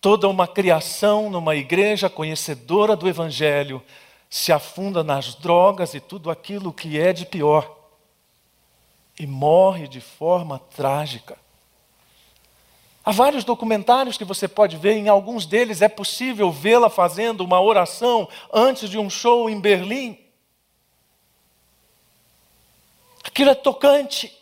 toda 0.00 0.26
uma 0.26 0.48
criação 0.48 1.28
numa 1.28 1.54
igreja 1.54 2.08
conhecedora 2.08 2.96
do 2.96 3.06
Evangelho, 3.06 3.82
se 4.30 4.50
afunda 4.50 5.04
nas 5.04 5.34
drogas 5.34 5.92
e 5.92 6.00
tudo 6.00 6.30
aquilo 6.30 6.72
que 6.72 6.98
é 6.98 7.12
de 7.12 7.26
pior 7.26 7.76
e 9.20 9.26
morre 9.26 9.86
de 9.86 10.00
forma 10.00 10.58
trágica. 10.74 11.36
Há 13.04 13.12
vários 13.12 13.44
documentários 13.44 14.16
que 14.16 14.24
você 14.24 14.48
pode 14.48 14.78
ver, 14.78 14.94
em 14.94 15.08
alguns 15.10 15.44
deles 15.44 15.82
é 15.82 15.88
possível 15.88 16.50
vê-la 16.50 16.88
fazendo 16.88 17.42
uma 17.44 17.60
oração 17.60 18.26
antes 18.50 18.88
de 18.88 18.96
um 18.98 19.10
show 19.10 19.50
em 19.50 19.60
Berlim. 19.60 20.18
Aquilo 23.22 23.50
é 23.50 23.54
tocante. 23.54 24.41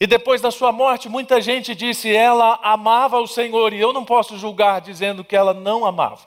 E 0.00 0.06
depois 0.06 0.40
da 0.40 0.50
sua 0.50 0.70
morte, 0.70 1.08
muita 1.08 1.40
gente 1.40 1.74
disse 1.74 2.14
ela 2.14 2.60
amava 2.62 3.18
o 3.18 3.26
Senhor, 3.26 3.72
e 3.72 3.80
eu 3.80 3.92
não 3.92 4.04
posso 4.04 4.38
julgar 4.38 4.80
dizendo 4.80 5.24
que 5.24 5.34
ela 5.34 5.52
não 5.52 5.84
amava. 5.84 6.26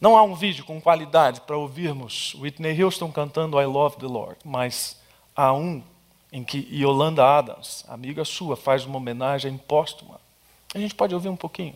Não 0.00 0.16
há 0.16 0.22
um 0.22 0.34
vídeo 0.34 0.64
com 0.64 0.80
qualidade 0.80 1.42
para 1.42 1.56
ouvirmos 1.56 2.34
Whitney 2.34 2.82
Houston 2.82 3.12
cantando 3.12 3.60
I 3.60 3.66
Love 3.66 3.96
the 3.98 4.06
Lord, 4.06 4.38
mas 4.44 5.00
há 5.36 5.52
um 5.52 5.82
em 6.32 6.42
que 6.42 6.66
Yolanda 6.72 7.24
Adams, 7.24 7.84
amiga 7.88 8.24
sua, 8.24 8.56
faz 8.56 8.84
uma 8.84 8.96
homenagem 8.96 9.58
póstuma. 9.58 10.20
A 10.74 10.78
gente 10.78 10.94
pode 10.94 11.14
ouvir 11.14 11.28
um 11.28 11.36
pouquinho. 11.36 11.74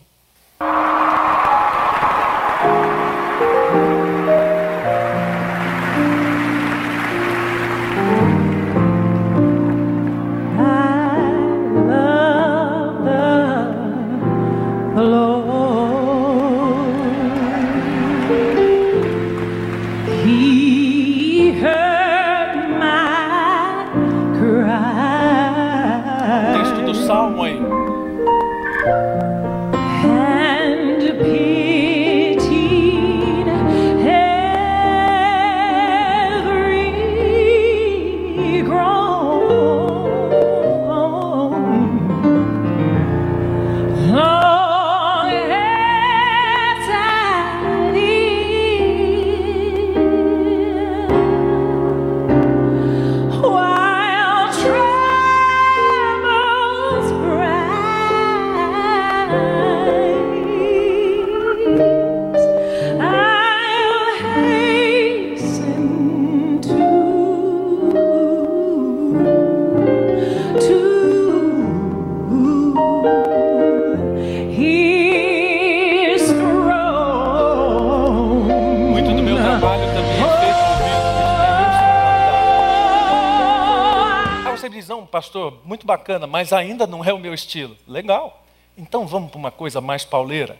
Muito 85.75 85.85
bacana, 85.85 86.25
mas 86.25 86.53
ainda 86.53 86.87
não 86.87 87.03
é 87.03 87.13
o 87.13 87.19
meu 87.19 87.33
estilo. 87.33 87.75
Legal. 87.85 88.45
Então 88.77 89.05
vamos 89.05 89.29
para 89.29 89.37
uma 89.37 89.51
coisa 89.51 89.81
mais 89.81 90.05
pauleira. 90.05 90.57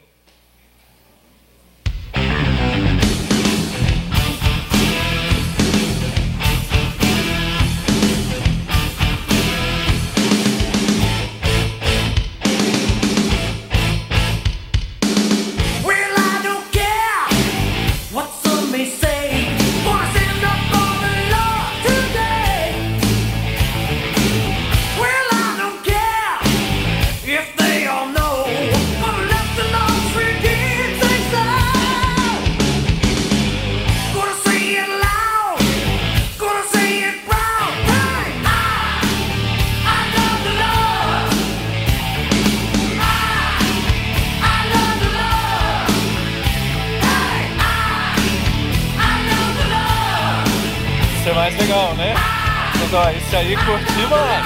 Esse 53.17 53.35
aí 53.35 53.55
curtiu 53.55 54.09
mais. 54.09 54.45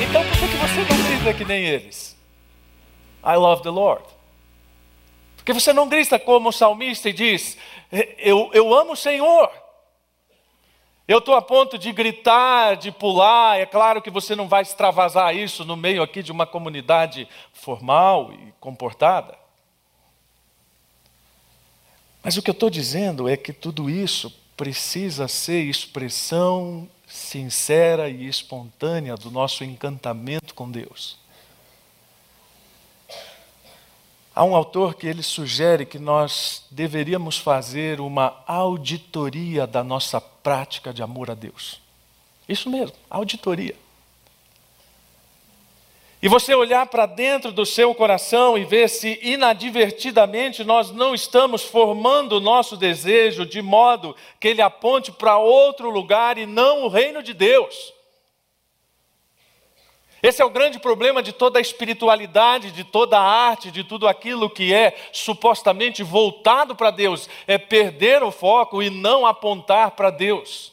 Então 0.00 0.22
por 0.22 0.48
que 0.48 0.56
você 0.56 0.84
não 0.84 1.02
grita 1.02 1.34
que 1.34 1.44
nem 1.44 1.64
eles? 1.64 2.16
I 3.24 3.36
love 3.36 3.62
the 3.62 3.70
Lord. 3.70 4.04
Porque 5.36 5.52
você 5.52 5.72
não 5.72 5.88
grita 5.88 6.18
como 6.18 6.48
o 6.48 6.52
salmista 6.52 7.08
e 7.08 7.12
diz: 7.12 7.56
Eu, 8.18 8.50
eu 8.52 8.74
amo 8.74 8.92
o 8.92 8.96
Senhor. 8.96 9.50
Eu 11.06 11.18
estou 11.18 11.34
a 11.34 11.42
ponto 11.42 11.78
de 11.78 11.90
gritar, 11.90 12.76
de 12.76 12.92
pular. 12.92 13.58
É 13.58 13.64
claro 13.64 14.02
que 14.02 14.10
você 14.10 14.36
não 14.36 14.46
vai 14.46 14.62
extravasar 14.62 15.34
isso 15.34 15.64
no 15.64 15.76
meio 15.76 16.02
aqui 16.02 16.22
de 16.22 16.30
uma 16.30 16.46
comunidade 16.46 17.26
formal 17.52 18.30
e 18.32 18.52
comportada. 18.60 19.34
Mas 22.22 22.36
o 22.36 22.42
que 22.42 22.50
eu 22.50 22.52
estou 22.52 22.68
dizendo 22.68 23.28
é 23.28 23.36
que 23.36 23.54
tudo 23.54 23.88
isso 23.88 24.32
precisa 24.58 25.28
ser 25.28 25.62
expressão 25.62 26.88
sincera 27.06 28.10
e 28.10 28.26
espontânea 28.26 29.16
do 29.16 29.30
nosso 29.30 29.62
encantamento 29.62 30.52
com 30.52 30.68
Deus. 30.68 31.16
Há 34.34 34.44
um 34.44 34.54
autor 34.54 34.94
que 34.96 35.06
ele 35.06 35.22
sugere 35.22 35.86
que 35.86 35.98
nós 35.98 36.64
deveríamos 36.72 37.38
fazer 37.38 38.00
uma 38.00 38.42
auditoria 38.46 39.64
da 39.64 39.84
nossa 39.84 40.20
prática 40.20 40.92
de 40.92 41.04
amor 41.04 41.30
a 41.30 41.34
Deus. 41.34 41.80
Isso 42.48 42.68
mesmo, 42.68 42.96
auditoria. 43.08 43.76
E 46.20 46.26
você 46.26 46.52
olhar 46.52 46.86
para 46.86 47.06
dentro 47.06 47.52
do 47.52 47.64
seu 47.64 47.94
coração 47.94 48.58
e 48.58 48.64
ver 48.64 48.88
se 48.88 49.20
inadvertidamente 49.22 50.64
nós 50.64 50.90
não 50.90 51.14
estamos 51.14 51.62
formando 51.62 52.32
o 52.32 52.40
nosso 52.40 52.76
desejo 52.76 53.46
de 53.46 53.62
modo 53.62 54.16
que 54.40 54.48
ele 54.48 54.60
aponte 54.60 55.12
para 55.12 55.38
outro 55.38 55.88
lugar 55.90 56.36
e 56.36 56.44
não 56.44 56.82
o 56.82 56.88
reino 56.88 57.22
de 57.22 57.32
Deus. 57.32 57.94
Esse 60.20 60.42
é 60.42 60.44
o 60.44 60.50
grande 60.50 60.80
problema 60.80 61.22
de 61.22 61.32
toda 61.32 61.60
a 61.60 61.62
espiritualidade, 61.62 62.72
de 62.72 62.82
toda 62.82 63.16
a 63.16 63.22
arte, 63.22 63.70
de 63.70 63.84
tudo 63.84 64.08
aquilo 64.08 64.50
que 64.50 64.74
é 64.74 64.96
supostamente 65.12 66.02
voltado 66.02 66.74
para 66.74 66.90
Deus, 66.90 67.28
é 67.46 67.56
perder 67.56 68.24
o 68.24 68.32
foco 68.32 68.82
e 68.82 68.90
não 68.90 69.24
apontar 69.24 69.92
para 69.92 70.10
Deus. 70.10 70.72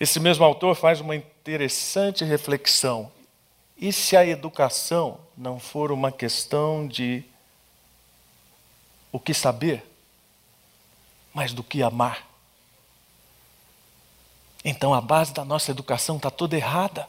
Esse 0.00 0.18
mesmo 0.18 0.44
autor 0.44 0.74
faz 0.74 1.00
uma 1.00 1.14
interessante 1.44 2.24
reflexão. 2.24 3.12
E 3.76 3.92
se 3.92 4.16
a 4.16 4.24
educação 4.24 5.20
não 5.36 5.60
for 5.60 5.92
uma 5.92 6.10
questão 6.10 6.88
de 6.88 7.22
o 9.12 9.20
que 9.20 9.34
saber, 9.34 9.84
mas 11.34 11.52
do 11.52 11.62
que 11.62 11.82
amar? 11.82 12.26
Então 14.64 14.94
a 14.94 15.02
base 15.02 15.34
da 15.34 15.44
nossa 15.44 15.70
educação 15.70 16.16
está 16.16 16.30
toda 16.30 16.56
errada. 16.56 17.06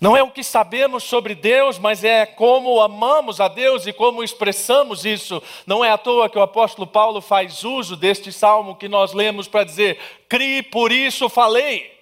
Não 0.00 0.16
é 0.16 0.22
o 0.22 0.30
que 0.30 0.44
sabemos 0.44 1.04
sobre 1.04 1.34
Deus, 1.34 1.78
mas 1.78 2.04
é 2.04 2.26
como 2.26 2.80
amamos 2.80 3.40
a 3.40 3.48
Deus 3.48 3.86
e 3.86 3.92
como 3.92 4.22
expressamos 4.22 5.06
isso. 5.06 5.42
Não 5.66 5.84
é 5.84 5.90
à 5.90 5.96
toa 5.96 6.28
que 6.28 6.38
o 6.38 6.42
apóstolo 6.42 6.86
Paulo 6.86 7.20
faz 7.20 7.64
uso 7.64 7.96
deste 7.96 8.30
salmo 8.30 8.76
que 8.76 8.88
nós 8.88 9.12
lemos 9.14 9.48
para 9.48 9.64
dizer: 9.64 9.98
"Crie, 10.28 10.62
por 10.62 10.92
isso 10.92 11.28
falei". 11.28 11.96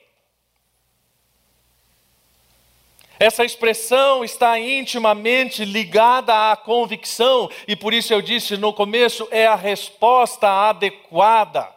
Essa 3.18 3.44
expressão 3.44 4.24
está 4.24 4.59
intimamente 4.59 5.64
ligada 5.64 6.50
à 6.50 6.57
convicção, 6.57 7.48
e 7.66 7.76
por 7.76 7.94
isso 7.94 8.12
eu 8.12 8.20
disse 8.20 8.57
no 8.57 8.72
começo, 8.72 9.28
é 9.30 9.46
a 9.46 9.54
resposta 9.54 10.48
adequada 10.68 11.72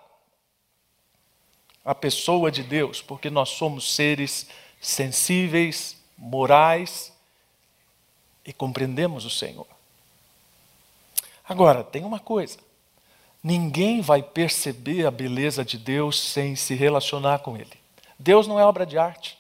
a 1.86 1.96
pessoa 1.96 2.52
de 2.52 2.64
Deus, 2.64 3.02
porque 3.02 3.30
nós 3.30 3.48
somos 3.48 3.96
seres 3.96 4.50
sensíveis, 4.82 5.97
morais 6.18 7.14
e 8.46 8.52
compreendemos 8.52 9.26
o 9.26 9.30
Senhor. 9.30 9.68
Agora, 11.48 11.84
tem 11.84 12.04
uma 12.04 12.20
coisa: 12.20 12.58
ninguém 13.44 14.02
vai 14.02 14.24
perceber 14.24 15.06
a 15.06 15.12
beleza 15.12 15.64
de 15.64 15.78
Deus 15.78 16.20
sem 16.20 16.56
se 16.56 16.74
relacionar 16.74 17.40
com 17.40 17.56
Ele. 17.56 17.78
Deus 18.18 18.48
não 18.48 18.60
é 18.60 18.66
obra 18.66 18.86
de 18.86 18.98
arte. 18.98 19.38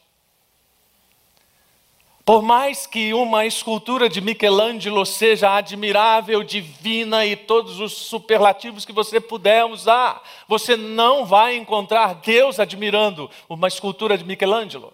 Por 2.27 2.41
mais 2.41 2.85
que 2.85 3.13
uma 3.13 3.45
escultura 3.45 4.09
de 4.09 4.19
Michelangelo 4.19 5.05
seja 5.05 5.55
admirável, 5.55 6.43
divina 6.43 7.25
e 7.25 7.37
todos 7.37 7.79
os 7.79 7.93
superlativos 7.93 8.83
que 8.83 8.91
você 8.91 9.21
puder 9.21 9.63
usar, 9.63 10.21
você 10.45 10.75
não 10.75 11.25
vai 11.25 11.55
encontrar 11.55 12.15
Deus 12.15 12.59
admirando 12.59 13.31
uma 13.47 13.69
escultura 13.69 14.17
de 14.17 14.25
Michelangelo. 14.25 14.93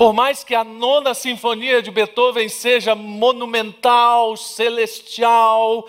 Por 0.00 0.14
mais 0.14 0.42
que 0.42 0.54
a 0.54 0.64
nona 0.64 1.12
sinfonia 1.12 1.82
de 1.82 1.90
Beethoven 1.90 2.48
seja 2.48 2.94
monumental, 2.94 4.34
celestial, 4.34 5.86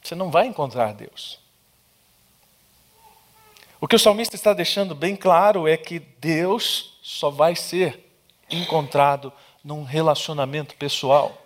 você 0.00 0.14
não 0.14 0.30
vai 0.30 0.46
encontrar 0.46 0.94
Deus. 0.94 1.40
O 3.80 3.88
que 3.88 3.96
o 3.96 3.98
salmista 3.98 4.36
está 4.36 4.52
deixando 4.52 4.94
bem 4.94 5.16
claro 5.16 5.66
é 5.66 5.76
que 5.76 5.98
Deus 5.98 6.96
só 7.02 7.28
vai 7.28 7.56
ser 7.56 8.08
encontrado 8.48 9.32
num 9.64 9.82
relacionamento 9.82 10.76
pessoal. 10.76 11.36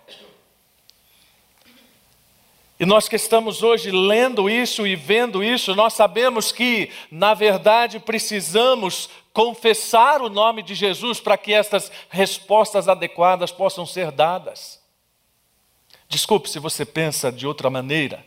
E 2.83 2.85
nós 2.85 3.07
que 3.07 3.15
estamos 3.15 3.63
hoje 3.63 3.91
lendo 3.91 4.49
isso 4.49 4.85
e 4.85 4.93
vendo 4.93 5.41
isso, 5.41 5.73
nós 5.73 5.93
sabemos 5.93 6.51
que, 6.51 6.91
na 7.09 7.33
verdade, 7.33 7.97
precisamos 7.97 9.09
confessar 9.31 10.21
o 10.21 10.27
nome 10.27 10.61
de 10.61 10.75
Jesus 10.75 11.21
para 11.21 11.37
que 11.37 11.53
estas 11.53 11.89
respostas 12.09 12.89
adequadas 12.89 13.53
possam 13.53 13.85
ser 13.85 14.11
dadas. 14.11 14.81
Desculpe 16.09 16.49
se 16.49 16.59
você 16.59 16.83
pensa 16.83 17.31
de 17.31 17.47
outra 17.47 17.69
maneira. 17.69 18.25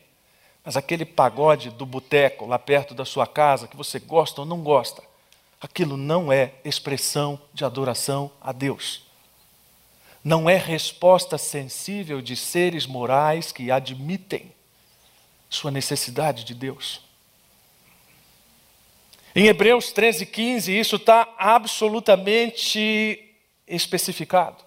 Mas 0.64 0.75
aquele 0.75 1.05
pagode 1.05 1.69
do 1.69 1.85
boteco 1.85 2.47
lá 2.47 2.59
perto 2.59 2.95
da 2.95 3.05
sua 3.05 3.27
casa, 3.27 3.69
que 3.69 3.77
você 3.77 3.99
gosta 3.99 4.40
ou 4.40 4.47
não 4.47 4.62
gosta, 4.62 5.03
aquilo 5.61 5.99
não 5.99 6.33
é 6.33 6.55
expressão 6.64 7.38
de 7.53 7.62
adoração 7.62 8.33
a 8.40 8.53
Deus. 8.53 9.06
Não 10.27 10.51
é 10.51 10.57
resposta 10.57 11.39
sensível 11.39 12.21
de 12.21 12.35
seres 12.35 12.85
morais 12.85 13.53
que 13.53 13.71
admitem 13.71 14.53
sua 15.49 15.71
necessidade 15.71 16.43
de 16.43 16.53
Deus. 16.53 17.01
Em 19.37 19.47
Hebreus 19.47 19.93
13, 19.93 20.27
15, 20.27 20.77
isso 20.77 20.97
está 20.97 21.33
absolutamente 21.39 23.33
especificado. 23.69 24.65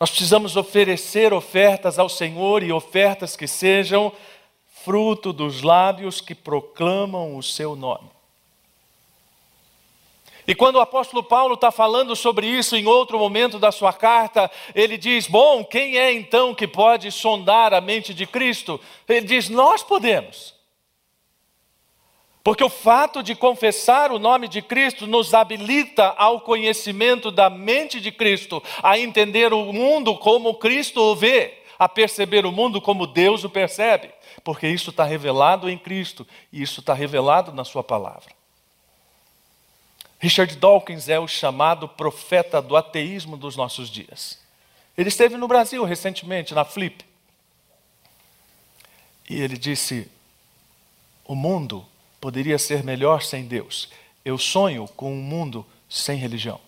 Nós 0.00 0.08
precisamos 0.08 0.56
oferecer 0.56 1.34
ofertas 1.34 1.98
ao 1.98 2.08
Senhor 2.08 2.62
e 2.62 2.72
ofertas 2.72 3.36
que 3.36 3.46
sejam 3.46 4.10
fruto 4.82 5.34
dos 5.34 5.60
lábios 5.60 6.22
que 6.22 6.34
proclamam 6.34 7.36
o 7.36 7.42
seu 7.42 7.76
nome. 7.76 8.13
E 10.46 10.54
quando 10.54 10.76
o 10.76 10.80
apóstolo 10.80 11.22
Paulo 11.22 11.54
está 11.54 11.70
falando 11.70 12.14
sobre 12.14 12.46
isso 12.46 12.76
em 12.76 12.86
outro 12.86 13.18
momento 13.18 13.58
da 13.58 13.72
sua 13.72 13.92
carta, 13.92 14.50
ele 14.74 14.96
diz: 14.96 15.26
Bom, 15.26 15.64
quem 15.64 15.96
é 15.96 16.12
então 16.12 16.54
que 16.54 16.66
pode 16.66 17.10
sondar 17.10 17.72
a 17.72 17.80
mente 17.80 18.12
de 18.12 18.26
Cristo? 18.26 18.80
Ele 19.08 19.26
diz: 19.26 19.48
Nós 19.48 19.82
podemos. 19.82 20.54
Porque 22.42 22.62
o 22.62 22.68
fato 22.68 23.22
de 23.22 23.34
confessar 23.34 24.12
o 24.12 24.18
nome 24.18 24.48
de 24.48 24.60
Cristo 24.60 25.06
nos 25.06 25.32
habilita 25.32 26.14
ao 26.18 26.42
conhecimento 26.42 27.30
da 27.30 27.48
mente 27.48 27.98
de 28.00 28.12
Cristo, 28.12 28.62
a 28.82 28.98
entender 28.98 29.54
o 29.54 29.72
mundo 29.72 30.14
como 30.18 30.54
Cristo 30.56 31.00
o 31.00 31.16
vê, 31.16 31.62
a 31.78 31.88
perceber 31.88 32.44
o 32.44 32.52
mundo 32.52 32.82
como 32.82 33.06
Deus 33.06 33.44
o 33.44 33.48
percebe 33.48 34.10
porque 34.42 34.68
isso 34.68 34.90
está 34.90 35.04
revelado 35.04 35.68
em 35.68 35.78
Cristo 35.78 36.26
e 36.52 36.62
isso 36.62 36.80
está 36.80 36.94
revelado 36.94 37.52
na 37.52 37.64
Sua 37.64 37.84
palavra. 37.84 38.32
Richard 40.24 40.56
Dawkins 40.56 41.10
é 41.10 41.20
o 41.20 41.28
chamado 41.28 41.86
profeta 41.86 42.62
do 42.62 42.78
ateísmo 42.78 43.36
dos 43.36 43.56
nossos 43.56 43.90
dias. 43.90 44.38
Ele 44.96 45.10
esteve 45.10 45.36
no 45.36 45.46
Brasil 45.46 45.84
recentemente, 45.84 46.54
na 46.54 46.64
Flip. 46.64 47.04
E 49.28 49.38
ele 49.38 49.58
disse: 49.58 50.10
O 51.26 51.34
mundo 51.34 51.84
poderia 52.22 52.58
ser 52.58 52.82
melhor 52.82 53.20
sem 53.20 53.44
Deus. 53.44 53.90
Eu 54.24 54.38
sonho 54.38 54.88
com 54.96 55.12
um 55.12 55.20
mundo 55.20 55.66
sem 55.90 56.16
religião. 56.16 56.58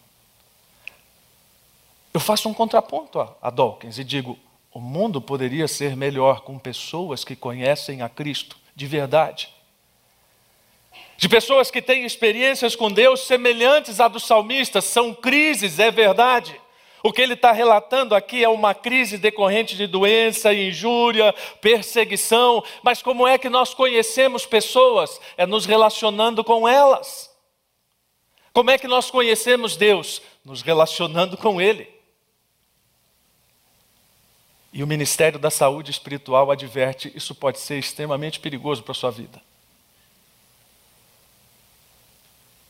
Eu 2.12 2.20
faço 2.20 2.50
um 2.50 2.52
contraponto 2.52 3.18
a, 3.40 3.48
Dawkins 3.48 3.96
e 3.96 4.04
digo: 4.04 4.38
o 4.70 4.80
mundo 4.80 5.18
poderia 5.18 5.66
ser 5.66 5.96
melhor 5.96 6.42
com 6.42 6.58
pessoas 6.58 7.24
que 7.24 7.34
conhecem 7.34 8.02
a 8.02 8.08
Cristo 8.10 8.58
de 8.74 8.86
verdade. 8.86 9.48
De 11.16 11.28
pessoas 11.28 11.70
que 11.70 11.80
têm 11.80 12.04
experiências 12.04 12.76
com 12.76 12.90
Deus 12.90 13.20
semelhantes 13.20 14.00
à 14.00 14.08
dos 14.08 14.24
salmistas, 14.24 14.84
são 14.84 15.14
crises, 15.14 15.78
é 15.78 15.90
verdade. 15.90 16.60
O 17.02 17.12
que 17.12 17.22
ele 17.22 17.34
está 17.34 17.52
relatando 17.52 18.14
aqui 18.14 18.42
é 18.42 18.48
uma 18.48 18.74
crise 18.74 19.16
decorrente 19.16 19.76
de 19.76 19.86
doença, 19.86 20.52
injúria, 20.52 21.32
perseguição, 21.60 22.62
mas 22.82 23.00
como 23.00 23.26
é 23.26 23.38
que 23.38 23.48
nós 23.48 23.72
conhecemos 23.72 24.44
pessoas? 24.44 25.20
É 25.36 25.46
nos 25.46 25.64
relacionando 25.66 26.42
com 26.42 26.68
elas. 26.68 27.30
Como 28.52 28.70
é 28.70 28.78
que 28.78 28.88
nós 28.88 29.10
conhecemos 29.10 29.76
Deus? 29.76 30.20
Nos 30.44 30.62
relacionando 30.62 31.36
com 31.36 31.60
Ele. 31.60 31.88
E 34.72 34.82
o 34.82 34.86
Ministério 34.86 35.38
da 35.38 35.50
Saúde 35.50 35.90
Espiritual 35.90 36.50
adverte: 36.50 37.12
isso 37.14 37.34
pode 37.34 37.58
ser 37.58 37.78
extremamente 37.78 38.40
perigoso 38.40 38.82
para 38.82 38.92
a 38.92 38.94
sua 38.94 39.10
vida. 39.10 39.40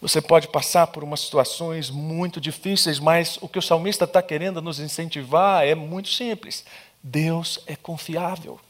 Você 0.07 0.23
pode 0.23 0.47
passar 0.47 0.87
por 0.87 1.03
umas 1.03 1.19
situações 1.19 1.91
muito 1.91 2.41
difíceis, 2.41 3.01
mas 3.01 3.39
o 3.41 3.49
que 3.49 3.59
o 3.59 3.63
salmista 3.63 4.05
está 4.05 4.23
querendo 4.23 4.63
nos 4.63 4.79
incentivar 4.79 5.67
é 5.67 5.75
muito 5.75 6.11
simples: 6.11 6.65
Deus 7.03 7.59
é 7.67 7.75
confiável. 7.75 8.61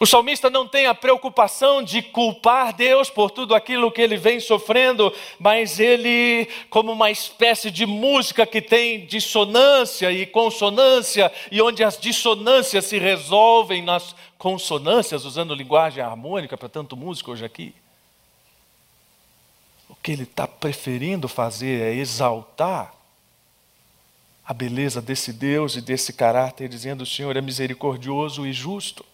O 0.00 0.04
salmista 0.06 0.50
não 0.50 0.66
tem 0.66 0.86
a 0.86 0.94
preocupação 0.94 1.84
de 1.84 2.02
culpar 2.02 2.74
Deus 2.74 3.10
por 3.10 3.30
tudo 3.30 3.54
aquilo 3.54 3.92
que 3.92 4.02
ele 4.02 4.16
vem 4.16 4.40
sofrendo, 4.40 5.14
mas 5.38 5.78
ele, 5.78 6.48
como 6.68 6.90
uma 6.90 7.08
espécie 7.08 7.70
de 7.70 7.86
música 7.86 8.44
que 8.44 8.60
tem 8.60 9.06
dissonância 9.06 10.10
e 10.10 10.26
consonância, 10.26 11.30
e 11.52 11.62
onde 11.62 11.84
as 11.84 11.96
dissonâncias 11.96 12.86
se 12.86 12.98
resolvem 12.98 13.82
nas 13.82 14.16
consonâncias, 14.36 15.24
usando 15.24 15.54
linguagem 15.54 16.02
harmônica 16.02 16.58
para 16.58 16.68
tanto 16.68 16.96
músico 16.96 17.30
hoje 17.30 17.44
aqui. 17.44 17.72
Que 20.02 20.12
ele 20.12 20.22
está 20.22 20.46
preferindo 20.46 21.28
fazer 21.28 21.82
é 21.82 21.94
exaltar 21.94 22.94
a 24.48 24.54
beleza 24.54 25.02
desse 25.02 25.30
Deus 25.30 25.76
e 25.76 25.82
desse 25.82 26.12
caráter, 26.12 26.68
dizendo: 26.68 27.02
O 27.02 27.06
Senhor 27.06 27.36
é 27.36 27.40
misericordioso 27.40 28.46
e 28.46 28.52
justo. 28.52 29.04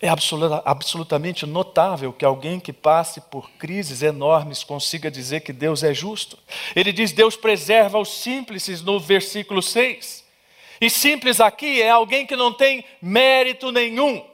É 0.00 0.08
absoluta, 0.08 0.62
absolutamente 0.64 1.46
notável 1.46 2.12
que 2.12 2.24
alguém 2.24 2.60
que 2.60 2.72
passe 2.72 3.20
por 3.20 3.50
crises 3.52 4.02
enormes 4.02 4.64
consiga 4.64 5.10
dizer 5.10 5.40
que 5.40 5.52
Deus 5.52 5.82
é 5.82 5.92
justo. 5.92 6.38
Ele 6.74 6.92
diz: 6.92 7.12
Deus 7.12 7.36
preserva 7.36 7.98
os 7.98 8.08
simples 8.08 8.82
no 8.82 8.98
versículo 8.98 9.62
6. 9.62 10.24
E 10.80 10.90
simples 10.90 11.40
aqui 11.40 11.80
é 11.80 11.90
alguém 11.90 12.26
que 12.26 12.36
não 12.36 12.52
tem 12.52 12.84
mérito 13.00 13.70
nenhum. 13.70 14.24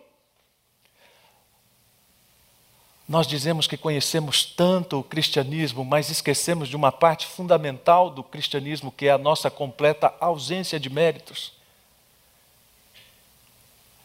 Nós 3.11 3.27
dizemos 3.27 3.67
que 3.67 3.77
conhecemos 3.77 4.45
tanto 4.45 5.01
o 5.01 5.03
cristianismo, 5.03 5.85
mas 5.85 6.11
esquecemos 6.11 6.69
de 6.69 6.77
uma 6.77 6.93
parte 6.93 7.27
fundamental 7.27 8.09
do 8.09 8.23
cristianismo, 8.23 8.93
que 8.93 9.07
é 9.07 9.11
a 9.11 9.19
nossa 9.19 9.51
completa 9.51 10.15
ausência 10.21 10.79
de 10.79 10.89
méritos. 10.89 11.53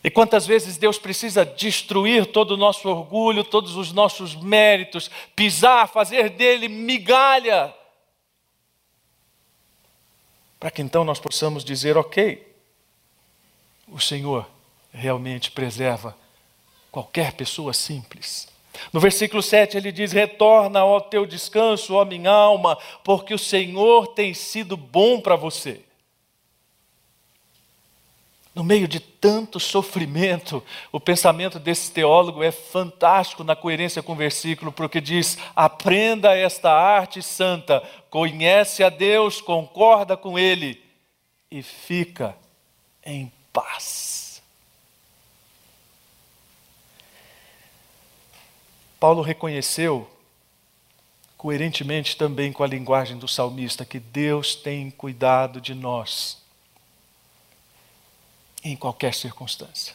E 0.04 0.10
quantas 0.10 0.48
vezes 0.48 0.78
Deus 0.78 0.98
precisa 0.98 1.46
destruir 1.46 2.32
todo 2.32 2.56
o 2.56 2.58
nosso 2.58 2.90
orgulho, 2.90 3.44
todos 3.44 3.76
os 3.76 3.92
nossos 3.92 4.34
méritos, 4.34 5.12
pisar, 5.36 5.88
fazer 5.88 6.32
dele 6.32 6.68
migalha, 6.68 7.72
para 10.60 10.72
que 10.72 10.82
então 10.82 11.04
nós 11.04 11.20
possamos 11.20 11.64
dizer: 11.64 11.96
ok, 11.96 12.56
o 13.88 14.00
Senhor 14.00 14.50
realmente 14.92 15.52
preserva 15.52 16.18
qualquer 16.92 17.34
pessoa 17.34 17.72
simples. 17.72 18.55
No 18.92 19.00
versículo 19.00 19.42
7 19.42 19.78
ele 19.78 19.92
diz: 19.92 20.12
Retorna 20.12 20.80
ao 20.80 21.02
teu 21.02 21.26
descanso, 21.26 21.94
ó 21.94 22.06
minha 22.06 22.32
alma, 22.32 22.78
porque 23.04 23.34
o 23.34 23.40
Senhor 23.40 24.08
tem 24.08 24.34
sido 24.34 24.76
bom 24.76 25.20
para 25.20 25.36
você. 25.36 25.82
No 28.56 28.64
meio 28.64 28.88
de 28.88 29.02
tanto 29.02 29.60
sofrimento, 29.60 30.64
o 30.90 30.98
pensamento 30.98 31.60
desse 31.60 31.92
teólogo 31.92 32.42
é 32.42 32.52
fantástico 32.52 33.44
na 33.44 33.54
coerência 33.54 34.02
com 34.02 34.14
o 34.14 34.16
versículo, 34.16 34.72
porque 34.72 35.02
diz: 35.02 35.38
aprenda 35.54 36.34
esta 36.34 36.72
arte 36.72 37.22
santa, 37.22 37.84
conhece 38.10 38.82
a 38.82 38.88
Deus, 38.90 39.42
concorda 39.42 40.16
com 40.16 40.40
Ele 40.40 40.82
e 41.52 41.62
fica 41.62 42.38
em 43.06 43.30
paz. 43.52 44.25
Paulo 49.06 49.22
reconheceu, 49.22 50.10
coerentemente 51.38 52.18
também 52.18 52.52
com 52.52 52.64
a 52.64 52.68
linguagem 52.68 53.20
do 53.20 53.28
salmista, 53.28 53.86
que 53.86 54.00
Deus 54.00 54.56
tem 54.56 54.90
cuidado 54.90 55.62
de 55.62 55.76
nós 55.76 56.42
em 58.64 58.76
qualquer 58.76 59.14
circunstância. 59.14 59.94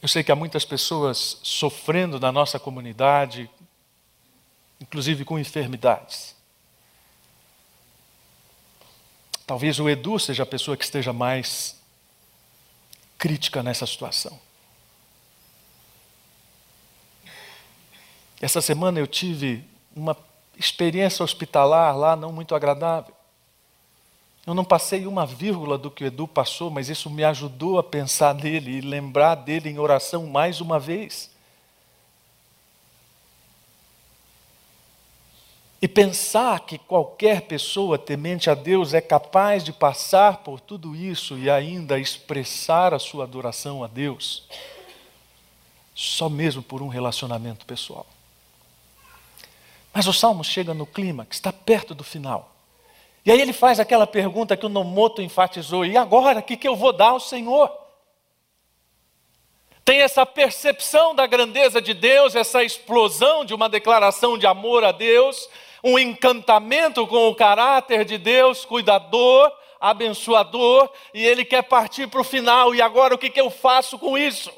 Eu 0.00 0.06
sei 0.06 0.22
que 0.22 0.30
há 0.30 0.36
muitas 0.36 0.64
pessoas 0.64 1.40
sofrendo 1.42 2.20
na 2.20 2.30
nossa 2.30 2.56
comunidade, 2.56 3.50
inclusive 4.80 5.24
com 5.24 5.40
enfermidades. 5.40 6.36
Talvez 9.44 9.80
o 9.80 9.88
Edu 9.88 10.20
seja 10.20 10.44
a 10.44 10.46
pessoa 10.46 10.76
que 10.76 10.84
esteja 10.84 11.12
mais 11.12 11.74
crítica 13.18 13.60
nessa 13.60 13.86
situação. 13.86 14.38
Essa 18.40 18.60
semana 18.60 19.00
eu 19.00 19.06
tive 19.06 19.64
uma 19.94 20.16
experiência 20.56 21.24
hospitalar 21.24 21.96
lá 21.96 22.14
não 22.14 22.32
muito 22.32 22.54
agradável. 22.54 23.14
Eu 24.46 24.54
não 24.54 24.64
passei 24.64 25.06
uma 25.06 25.26
vírgula 25.26 25.76
do 25.76 25.90
que 25.90 26.04
o 26.04 26.06
Edu 26.06 26.26
passou, 26.26 26.70
mas 26.70 26.88
isso 26.88 27.10
me 27.10 27.22
ajudou 27.22 27.78
a 27.78 27.82
pensar 27.82 28.34
nele 28.34 28.78
e 28.78 28.80
lembrar 28.80 29.34
dele 29.34 29.68
em 29.68 29.78
oração 29.78 30.26
mais 30.26 30.60
uma 30.60 30.78
vez. 30.78 31.30
E 35.82 35.86
pensar 35.86 36.60
que 36.60 36.78
qualquer 36.78 37.42
pessoa 37.42 37.98
temente 37.98 38.48
a 38.48 38.54
Deus 38.54 38.94
é 38.94 39.00
capaz 39.00 39.62
de 39.62 39.72
passar 39.72 40.38
por 40.38 40.60
tudo 40.60 40.96
isso 40.96 41.38
e 41.38 41.50
ainda 41.50 42.00
expressar 42.00 42.94
a 42.94 42.98
sua 42.98 43.24
adoração 43.24 43.84
a 43.84 43.86
Deus, 43.86 44.48
só 45.94 46.28
mesmo 46.28 46.62
por 46.62 46.82
um 46.82 46.88
relacionamento 46.88 47.66
pessoal. 47.66 48.06
Mas 49.98 50.06
o 50.06 50.12
salmo 50.12 50.44
chega 50.44 50.72
no 50.72 50.86
clima, 50.86 51.26
que 51.26 51.34
está 51.34 51.52
perto 51.52 51.92
do 51.92 52.04
final. 52.04 52.54
E 53.26 53.32
aí 53.32 53.40
ele 53.40 53.52
faz 53.52 53.80
aquela 53.80 54.06
pergunta 54.06 54.56
que 54.56 54.64
o 54.64 54.68
Nomoto 54.68 55.20
enfatizou: 55.20 55.84
e 55.84 55.96
agora, 55.96 56.38
o 56.38 56.42
que, 56.44 56.56
que 56.56 56.68
eu 56.68 56.76
vou 56.76 56.92
dar 56.92 57.08
ao 57.08 57.18
Senhor? 57.18 57.68
Tem 59.84 60.00
essa 60.00 60.24
percepção 60.24 61.16
da 61.16 61.26
grandeza 61.26 61.82
de 61.82 61.94
Deus, 61.94 62.36
essa 62.36 62.62
explosão 62.62 63.44
de 63.44 63.52
uma 63.52 63.68
declaração 63.68 64.38
de 64.38 64.46
amor 64.46 64.84
a 64.84 64.92
Deus, 64.92 65.48
um 65.82 65.98
encantamento 65.98 67.04
com 67.04 67.26
o 67.26 67.34
caráter 67.34 68.04
de 68.04 68.18
Deus, 68.18 68.64
cuidador, 68.64 69.50
abençoador, 69.80 70.88
e 71.12 71.26
ele 71.26 71.44
quer 71.44 71.62
partir 71.62 72.06
para 72.06 72.20
o 72.20 72.24
final. 72.24 72.72
E 72.72 72.80
agora, 72.80 73.16
o 73.16 73.18
que, 73.18 73.30
que 73.30 73.40
eu 73.40 73.50
faço 73.50 73.98
com 73.98 74.16
isso? 74.16 74.52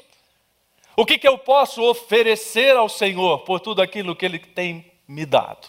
O 0.95 1.03
que, 1.03 1.17
que 1.17 1.27
eu 1.27 1.35
posso 1.35 1.81
oferecer 1.81 2.77
ao 2.77 2.87
Senhor 2.87 3.39
por 3.39 3.59
tudo 3.59 3.81
aquilo 3.81 4.15
que 4.15 4.23
Ele 4.23 4.37
tem 4.37 4.90
me 5.11 5.25
dado? 5.25 5.67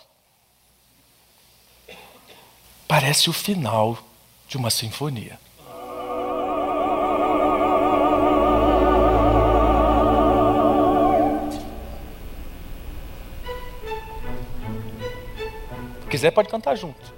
Parece 2.86 3.28
o 3.28 3.32
final 3.32 3.98
de 4.48 4.56
uma 4.56 4.70
sinfonia. 4.70 5.38
quiser, 16.08 16.30
pode 16.30 16.48
cantar 16.50 16.76
junto. 16.76 17.11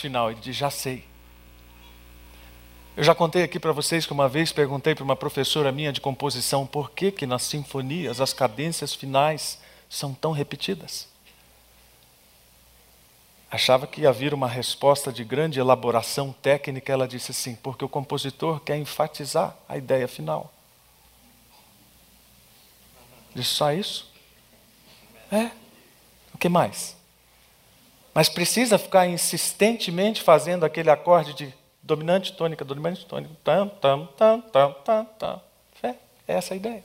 Final. 0.00 0.30
Ele 0.30 0.40
diz: 0.40 0.56
Já 0.56 0.70
sei. 0.70 1.04
Eu 2.96 3.04
já 3.04 3.14
contei 3.14 3.42
aqui 3.42 3.58
para 3.58 3.72
vocês 3.72 4.04
que 4.04 4.12
uma 4.12 4.28
vez 4.28 4.52
perguntei 4.52 4.94
para 4.94 5.04
uma 5.04 5.16
professora 5.16 5.70
minha 5.72 5.92
de 5.92 6.00
composição 6.00 6.66
por 6.66 6.90
que, 6.90 7.10
que 7.10 7.26
nas 7.26 7.42
sinfonias 7.44 8.20
as 8.20 8.32
cadências 8.32 8.94
finais 8.94 9.58
são 9.88 10.12
tão 10.12 10.32
repetidas. 10.32 11.08
Achava 13.50 13.86
que 13.86 14.02
ia 14.02 14.12
vir 14.12 14.32
uma 14.32 14.46
resposta 14.46 15.12
de 15.12 15.24
grande 15.24 15.58
elaboração 15.58 16.32
técnica. 16.32 16.92
Ela 16.92 17.08
disse 17.08 17.32
assim: 17.32 17.56
porque 17.56 17.84
o 17.84 17.88
compositor 17.88 18.60
quer 18.60 18.76
enfatizar 18.76 19.56
a 19.68 19.76
ideia 19.76 20.06
final. 20.06 20.52
Disse 23.34 23.50
só 23.50 23.72
isso? 23.72 24.12
É. 25.32 25.50
O 26.34 26.38
que 26.38 26.48
mais? 26.48 26.99
Mas 28.12 28.28
precisa 28.28 28.78
ficar 28.78 29.06
insistentemente 29.06 30.22
fazendo 30.22 30.64
aquele 30.64 30.90
acorde 30.90 31.34
de 31.34 31.54
dominante, 31.82 32.32
tônica, 32.32 32.64
dominante, 32.64 33.06
tônica, 33.06 33.34
tam, 33.44 33.68
tam, 33.68 34.06
tam, 34.16 34.40
tam, 34.40 34.72
tam, 34.72 35.04
tam. 35.18 35.42
É, 35.82 35.88
é 35.88 35.96
essa 36.26 36.54
a 36.54 36.56
ideia. 36.56 36.84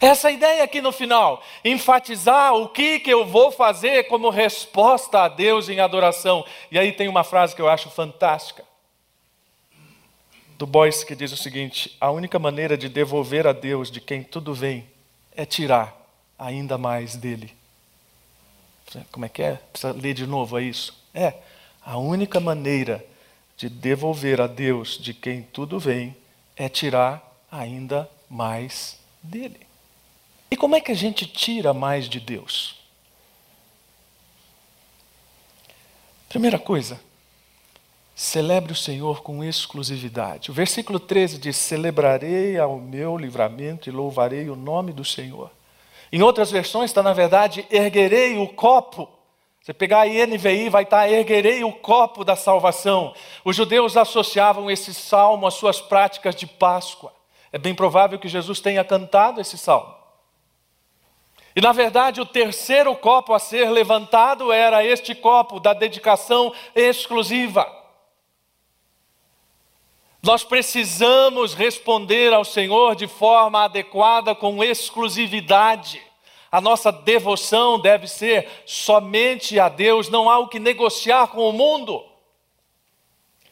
Essa 0.00 0.30
ideia 0.30 0.62
aqui 0.62 0.80
no 0.80 0.92
final, 0.92 1.42
enfatizar 1.64 2.54
o 2.54 2.68
que, 2.68 3.00
que 3.00 3.10
eu 3.10 3.26
vou 3.26 3.50
fazer 3.50 4.04
como 4.04 4.30
resposta 4.30 5.22
a 5.22 5.28
Deus 5.28 5.68
em 5.68 5.80
adoração. 5.80 6.44
E 6.70 6.78
aí 6.78 6.92
tem 6.92 7.08
uma 7.08 7.24
frase 7.24 7.54
que 7.54 7.60
eu 7.60 7.68
acho 7.68 7.90
fantástica, 7.90 8.64
do 10.56 10.66
Boyce, 10.66 11.04
que 11.04 11.16
diz 11.16 11.32
o 11.32 11.36
seguinte: 11.36 11.96
A 12.00 12.10
única 12.10 12.38
maneira 12.38 12.76
de 12.76 12.88
devolver 12.88 13.46
a 13.46 13.52
Deus 13.52 13.90
de 13.90 14.00
quem 14.00 14.22
tudo 14.22 14.54
vem 14.54 14.88
é 15.34 15.44
tirar 15.44 15.96
ainda 16.38 16.78
mais 16.78 17.16
dele. 17.16 17.57
Como 19.10 19.24
é 19.24 19.28
que 19.28 19.42
é? 19.42 19.54
Precisa 19.72 19.92
ler 19.92 20.14
de 20.14 20.26
novo, 20.26 20.58
é 20.58 20.62
isso? 20.62 20.96
É, 21.14 21.34
a 21.82 21.98
única 21.98 22.40
maneira 22.40 23.04
de 23.56 23.68
devolver 23.68 24.40
a 24.40 24.46
Deus 24.46 24.98
de 24.98 25.12
quem 25.12 25.42
tudo 25.42 25.78
vem 25.78 26.16
é 26.56 26.68
tirar 26.68 27.22
ainda 27.50 28.08
mais 28.30 28.98
dele. 29.22 29.66
E 30.50 30.56
como 30.56 30.76
é 30.76 30.80
que 30.80 30.92
a 30.92 30.94
gente 30.94 31.26
tira 31.26 31.74
mais 31.74 32.08
de 32.08 32.20
Deus? 32.20 32.76
Primeira 36.28 36.58
coisa, 36.58 37.00
celebre 38.14 38.72
o 38.72 38.76
Senhor 38.76 39.22
com 39.22 39.42
exclusividade. 39.42 40.50
O 40.50 40.54
versículo 40.54 41.00
13 41.00 41.38
diz: 41.38 41.56
Celebrarei 41.56 42.58
ao 42.58 42.78
meu 42.78 43.16
livramento 43.16 43.88
e 43.88 43.92
louvarei 43.92 44.48
o 44.50 44.56
nome 44.56 44.92
do 44.92 45.04
Senhor. 45.04 45.50
Em 46.12 46.22
outras 46.22 46.50
versões 46.50 46.90
está, 46.90 47.02
na 47.02 47.12
verdade, 47.12 47.66
erguerei 47.70 48.38
o 48.38 48.48
copo. 48.48 49.08
Você 49.60 49.74
pegar 49.74 50.02
a 50.02 50.06
NVI, 50.06 50.70
vai 50.70 50.84
estar 50.84 51.10
erguerei 51.10 51.62
o 51.62 51.72
copo 51.72 52.24
da 52.24 52.34
salvação. 52.34 53.12
Os 53.44 53.54
judeus 53.54 53.96
associavam 53.96 54.70
esse 54.70 54.94
salmo 54.94 55.46
às 55.46 55.54
suas 55.54 55.80
práticas 55.80 56.34
de 56.34 56.46
Páscoa. 56.46 57.12
É 57.52 57.58
bem 57.58 57.74
provável 57.74 58.18
que 58.18 58.28
Jesus 58.28 58.60
tenha 58.60 58.82
cantado 58.82 59.40
esse 59.40 59.58
salmo. 59.58 59.94
E 61.54 61.60
na 61.60 61.72
verdade, 61.72 62.20
o 62.20 62.26
terceiro 62.26 62.94
copo 62.94 63.34
a 63.34 63.38
ser 63.38 63.68
levantado 63.68 64.52
era 64.52 64.84
este 64.84 65.14
copo 65.14 65.58
da 65.58 65.72
dedicação 65.72 66.52
exclusiva. 66.74 67.77
Nós 70.28 70.44
precisamos 70.44 71.54
responder 71.54 72.34
ao 72.34 72.44
Senhor 72.44 72.94
de 72.94 73.06
forma 73.06 73.64
adequada, 73.64 74.34
com 74.34 74.62
exclusividade. 74.62 76.02
A 76.52 76.60
nossa 76.60 76.92
devoção 76.92 77.80
deve 77.80 78.06
ser 78.06 78.46
somente 78.66 79.58
a 79.58 79.70
Deus, 79.70 80.10
não 80.10 80.28
há 80.28 80.38
o 80.38 80.46
que 80.46 80.58
negociar 80.58 81.28
com 81.28 81.48
o 81.48 81.52
mundo. 81.54 82.04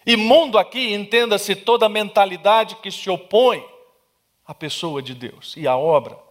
E 0.05 0.19
mundo 0.19 0.59
aqui, 0.59 0.93
entenda-se 0.93 1.57
toda 1.57 1.89
mentalidade 1.89 2.77
que 2.77 2.91
se 2.91 3.09
opõe 3.09 3.67
à 4.47 4.53
pessoa 4.53 5.01
de 5.01 5.15
Deus 5.15 5.55
e 5.57 5.67
à 5.67 5.79
obra 5.79 6.27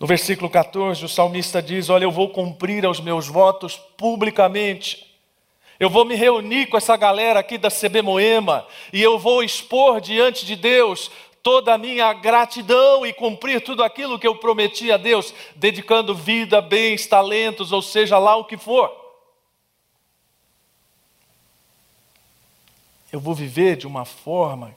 no 0.00 0.08
versículo 0.08 0.50
14, 0.50 1.04
o 1.04 1.08
salmista 1.08 1.62
diz: 1.62 1.88
Olha, 1.88 2.04
eu 2.04 2.10
vou 2.10 2.28
cumprir 2.28 2.84
os 2.86 3.00
meus 3.00 3.28
votos 3.28 3.76
publicamente. 3.96 5.13
Eu 5.78 5.90
vou 5.90 6.04
me 6.04 6.14
reunir 6.14 6.66
com 6.66 6.76
essa 6.76 6.96
galera 6.96 7.40
aqui 7.40 7.58
da 7.58 7.70
CB 7.70 8.02
Moema 8.02 8.66
e 8.92 9.02
eu 9.02 9.18
vou 9.18 9.42
expor 9.42 10.00
diante 10.00 10.46
de 10.46 10.54
Deus 10.54 11.10
toda 11.42 11.74
a 11.74 11.78
minha 11.78 12.10
gratidão 12.14 13.04
e 13.04 13.12
cumprir 13.12 13.60
tudo 13.60 13.82
aquilo 13.84 14.18
que 14.18 14.26
eu 14.26 14.34
prometi 14.36 14.90
a 14.90 14.96
Deus, 14.96 15.34
dedicando 15.54 16.14
vida, 16.14 16.62
bens, 16.62 17.06
talentos, 17.06 17.70
ou 17.70 17.82
seja 17.82 18.18
lá 18.18 18.34
o 18.34 18.46
que 18.46 18.56
for. 18.56 18.90
Eu 23.12 23.20
vou 23.20 23.34
viver 23.34 23.76
de 23.76 23.86
uma 23.86 24.06
forma 24.06 24.74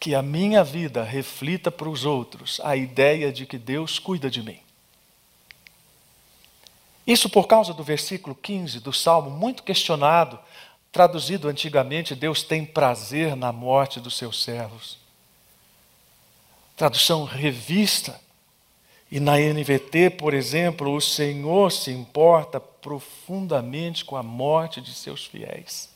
que 0.00 0.16
a 0.16 0.20
minha 0.20 0.64
vida 0.64 1.04
reflita 1.04 1.70
para 1.70 1.88
os 1.88 2.04
outros 2.04 2.60
a 2.64 2.76
ideia 2.76 3.32
de 3.32 3.46
que 3.46 3.56
Deus 3.56 4.00
cuida 4.00 4.28
de 4.28 4.42
mim. 4.42 4.63
Isso 7.06 7.28
por 7.28 7.46
causa 7.46 7.74
do 7.74 7.82
versículo 7.82 8.34
15 8.34 8.80
do 8.80 8.92
Salmo, 8.92 9.30
muito 9.30 9.62
questionado, 9.62 10.38
traduzido 10.90 11.48
antigamente: 11.48 12.14
Deus 12.14 12.42
tem 12.42 12.64
prazer 12.64 13.36
na 13.36 13.52
morte 13.52 14.00
dos 14.00 14.16
seus 14.16 14.42
servos. 14.42 14.98
Tradução 16.76 17.24
revista. 17.24 18.22
E 19.10 19.20
na 19.20 19.38
NVT, 19.38 20.10
por 20.10 20.34
exemplo, 20.34 20.92
o 20.92 21.00
Senhor 21.00 21.70
se 21.70 21.92
importa 21.92 22.58
profundamente 22.58 24.04
com 24.04 24.16
a 24.16 24.22
morte 24.22 24.80
de 24.80 24.92
seus 24.92 25.24
fiéis. 25.24 25.88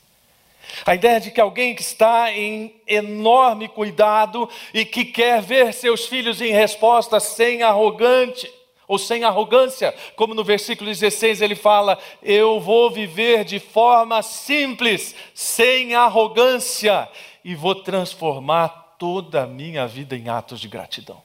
A 0.84 0.94
ideia 0.94 1.20
de 1.20 1.30
que 1.30 1.40
alguém 1.40 1.74
que 1.74 1.82
está 1.82 2.30
em 2.30 2.74
enorme 2.86 3.68
cuidado 3.68 4.48
e 4.72 4.84
que 4.84 5.04
quer 5.04 5.42
ver 5.42 5.72
seus 5.72 6.06
filhos 6.06 6.40
em 6.40 6.52
resposta 6.52 7.18
sem 7.18 7.62
arrogante 7.62 8.48
ou 8.88 8.98
sem 8.98 9.22
arrogância, 9.22 9.94
como 10.16 10.34
no 10.34 10.42
versículo 10.42 10.90
16 10.90 11.40
ele 11.42 11.54
fala: 11.54 11.96
Eu 12.22 12.58
vou 12.58 12.90
viver 12.90 13.44
de 13.44 13.60
forma 13.60 14.22
simples, 14.22 15.14
sem 15.32 15.94
arrogância, 15.94 17.08
e 17.44 17.54
vou 17.54 17.76
transformar 17.76 18.96
toda 18.98 19.44
a 19.44 19.46
minha 19.46 19.86
vida 19.86 20.16
em 20.16 20.28
atos 20.28 20.58
de 20.58 20.66
gratidão. 20.66 21.22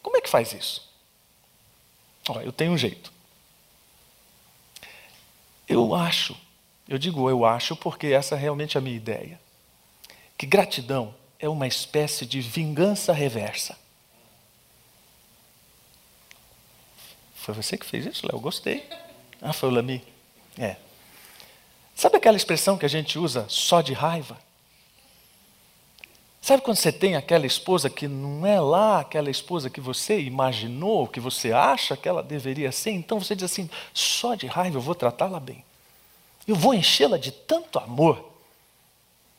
Como 0.00 0.16
é 0.16 0.20
que 0.22 0.30
faz 0.30 0.52
isso? 0.52 0.90
Olha, 2.28 2.44
eu 2.44 2.52
tenho 2.52 2.72
um 2.72 2.78
jeito. 2.78 3.12
Eu 5.68 5.94
acho 5.94 6.34
eu 6.92 6.98
digo 6.98 7.30
eu 7.30 7.44
acho 7.44 7.74
porque 7.74 8.08
essa 8.08 8.34
é 8.34 8.38
realmente 8.38 8.76
a 8.76 8.80
minha 8.80 8.96
ideia. 8.96 9.40
Que 10.36 10.44
gratidão 10.44 11.14
é 11.38 11.48
uma 11.48 11.66
espécie 11.66 12.26
de 12.26 12.40
vingança 12.40 13.14
reversa. 13.14 13.78
Foi 17.42 17.52
você 17.52 17.76
que 17.76 17.84
fez 17.84 18.06
isso, 18.06 18.24
Léo? 18.24 18.38
Gostei. 18.38 18.88
Ah, 19.40 19.52
foi 19.52 19.68
o 19.68 19.72
Lami? 19.72 20.00
É. 20.56 20.76
Sabe 21.92 22.16
aquela 22.16 22.36
expressão 22.36 22.78
que 22.78 22.86
a 22.86 22.88
gente 22.88 23.18
usa 23.18 23.46
só 23.48 23.80
de 23.80 23.92
raiva? 23.92 24.38
Sabe 26.40 26.62
quando 26.62 26.76
você 26.76 26.92
tem 26.92 27.16
aquela 27.16 27.44
esposa 27.44 27.90
que 27.90 28.06
não 28.06 28.46
é 28.46 28.60
lá 28.60 29.00
aquela 29.00 29.28
esposa 29.28 29.68
que 29.68 29.80
você 29.80 30.20
imaginou, 30.20 31.08
que 31.08 31.18
você 31.18 31.52
acha 31.52 31.96
que 31.96 32.08
ela 32.08 32.22
deveria 32.22 32.70
ser? 32.70 32.92
Então 32.92 33.18
você 33.18 33.34
diz 33.34 33.50
assim: 33.50 33.68
só 33.92 34.36
de 34.36 34.46
raiva 34.46 34.76
eu 34.76 34.80
vou 34.80 34.94
tratá-la 34.94 35.40
bem. 35.40 35.64
Eu 36.46 36.54
vou 36.54 36.72
enchê-la 36.72 37.18
de 37.18 37.32
tanto 37.32 37.78
amor 37.80 38.24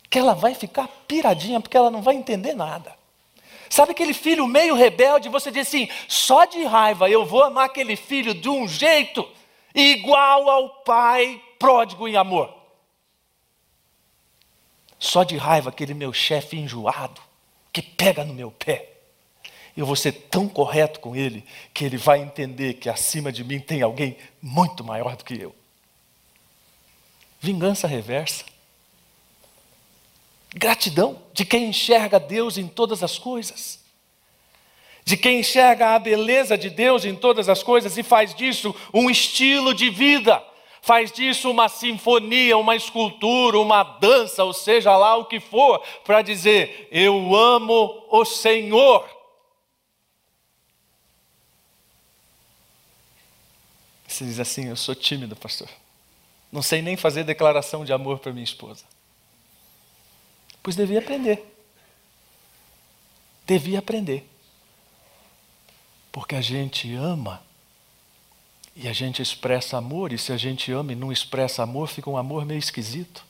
que 0.10 0.20
ela 0.20 0.34
vai 0.34 0.54
ficar 0.54 0.90
piradinha 1.08 1.62
porque 1.62 1.78
ela 1.78 1.90
não 1.90 2.02
vai 2.02 2.16
entender 2.16 2.54
nada. 2.54 2.94
Sabe 3.74 3.94
aquele 3.94 4.14
filho 4.14 4.46
meio 4.46 4.76
rebelde? 4.76 5.30
Você 5.30 5.50
diz 5.50 5.68
assim: 5.68 5.90
só 6.08 6.46
de 6.46 6.64
raiva 6.64 7.10
eu 7.10 7.26
vou 7.26 7.42
amar 7.42 7.66
aquele 7.66 7.96
filho 7.96 8.32
de 8.32 8.48
um 8.48 8.68
jeito 8.68 9.28
igual 9.74 10.48
ao 10.48 10.70
pai 10.84 11.42
pródigo 11.58 12.08
em 12.08 12.16
amor. 12.16 12.54
Só 15.00 15.24
de 15.24 15.38
raiva 15.38 15.72
aquele 15.72 15.96
meu 15.96 16.14
chefe 16.14 16.56
enjoado 16.56 17.20
que 17.72 17.82
pega 17.82 18.24
no 18.24 18.36
meu 18.36 18.52
pé. 18.52 18.92
Eu 19.76 19.88
vou 19.88 19.96
ser 19.96 20.12
tão 20.12 20.48
correto 20.48 21.00
com 21.00 21.16
ele 21.16 21.44
que 21.74 21.84
ele 21.84 21.98
vai 21.98 22.22
entender 22.22 22.76
que 22.76 22.88
acima 22.88 23.32
de 23.32 23.44
mim 23.44 23.60
tem 23.60 23.82
alguém 23.82 24.16
muito 24.40 24.84
maior 24.84 25.16
do 25.16 25.26
que 25.26 25.34
eu. 25.34 25.56
Vingança 27.42 27.88
reversa. 27.88 28.53
Gratidão 30.54 31.20
de 31.34 31.46
quem 31.46 31.66
enxerga 31.66 32.20
Deus 32.20 32.58
em 32.58 32.68
todas 32.68 33.04
as 33.04 33.18
coisas. 33.18 33.80
De 35.04 35.18
quem 35.18 35.40
enxerga 35.40 35.96
a 35.96 36.00
beleza 36.00 36.58
de 36.58 36.70
Deus 36.70 37.04
em 37.04 37.16
todas 37.16 37.50
as 37.50 37.64
coisas 37.64 37.98
e 37.98 38.04
faz 38.04 38.34
disso 38.34 38.74
um 38.94 39.10
estilo 39.10 39.74
de 39.74 39.90
vida. 39.90 40.44
Faz 40.82 41.12
disso 41.12 41.50
uma 41.50 41.70
sinfonia, 41.70 42.58
uma 42.58 42.76
escultura, 42.76 43.58
uma 43.58 43.84
dança, 43.84 44.44
ou 44.44 44.54
seja 44.54 44.96
lá 44.98 45.16
o 45.16 45.26
que 45.26 45.40
for, 45.40 45.82
para 46.04 46.22
dizer: 46.22 46.88
Eu 46.92 47.34
amo 47.34 48.06
o 48.10 48.26
Senhor. 48.26 49.10
Você 54.06 54.26
diz 54.26 54.40
assim: 54.40 54.68
Eu 54.68 54.76
sou 54.76 54.94
tímido, 54.94 55.36
pastor. 55.36 55.70
Não 56.52 56.62
sei 56.62 56.82
nem 56.82 56.96
fazer 56.96 57.24
declaração 57.24 57.84
de 57.84 57.92
amor 57.92 58.20
para 58.20 58.34
minha 58.34 58.44
esposa. 58.44 58.84
Pois 60.64 60.78
devia 60.78 61.00
aprender. 61.00 61.46
Devia 63.46 63.80
aprender. 63.80 64.28
Porque 66.10 66.36
a 66.36 66.42
gente 66.42 66.94
ama 66.96 67.44
e 68.76 68.88
a 68.88 68.94
gente 68.94 69.22
expressa 69.22 69.78
amor, 69.78 70.12
e 70.14 70.18
se 70.18 70.32
a 70.32 70.38
gente 70.38 70.72
ama 70.72 70.94
e 70.94 70.96
não 70.96 71.12
expressa 71.12 71.62
amor, 71.62 71.90
fica 71.90 72.10
um 72.10 72.18
amor 72.18 72.46
meio 72.46 72.58
esquisito. 72.58 73.24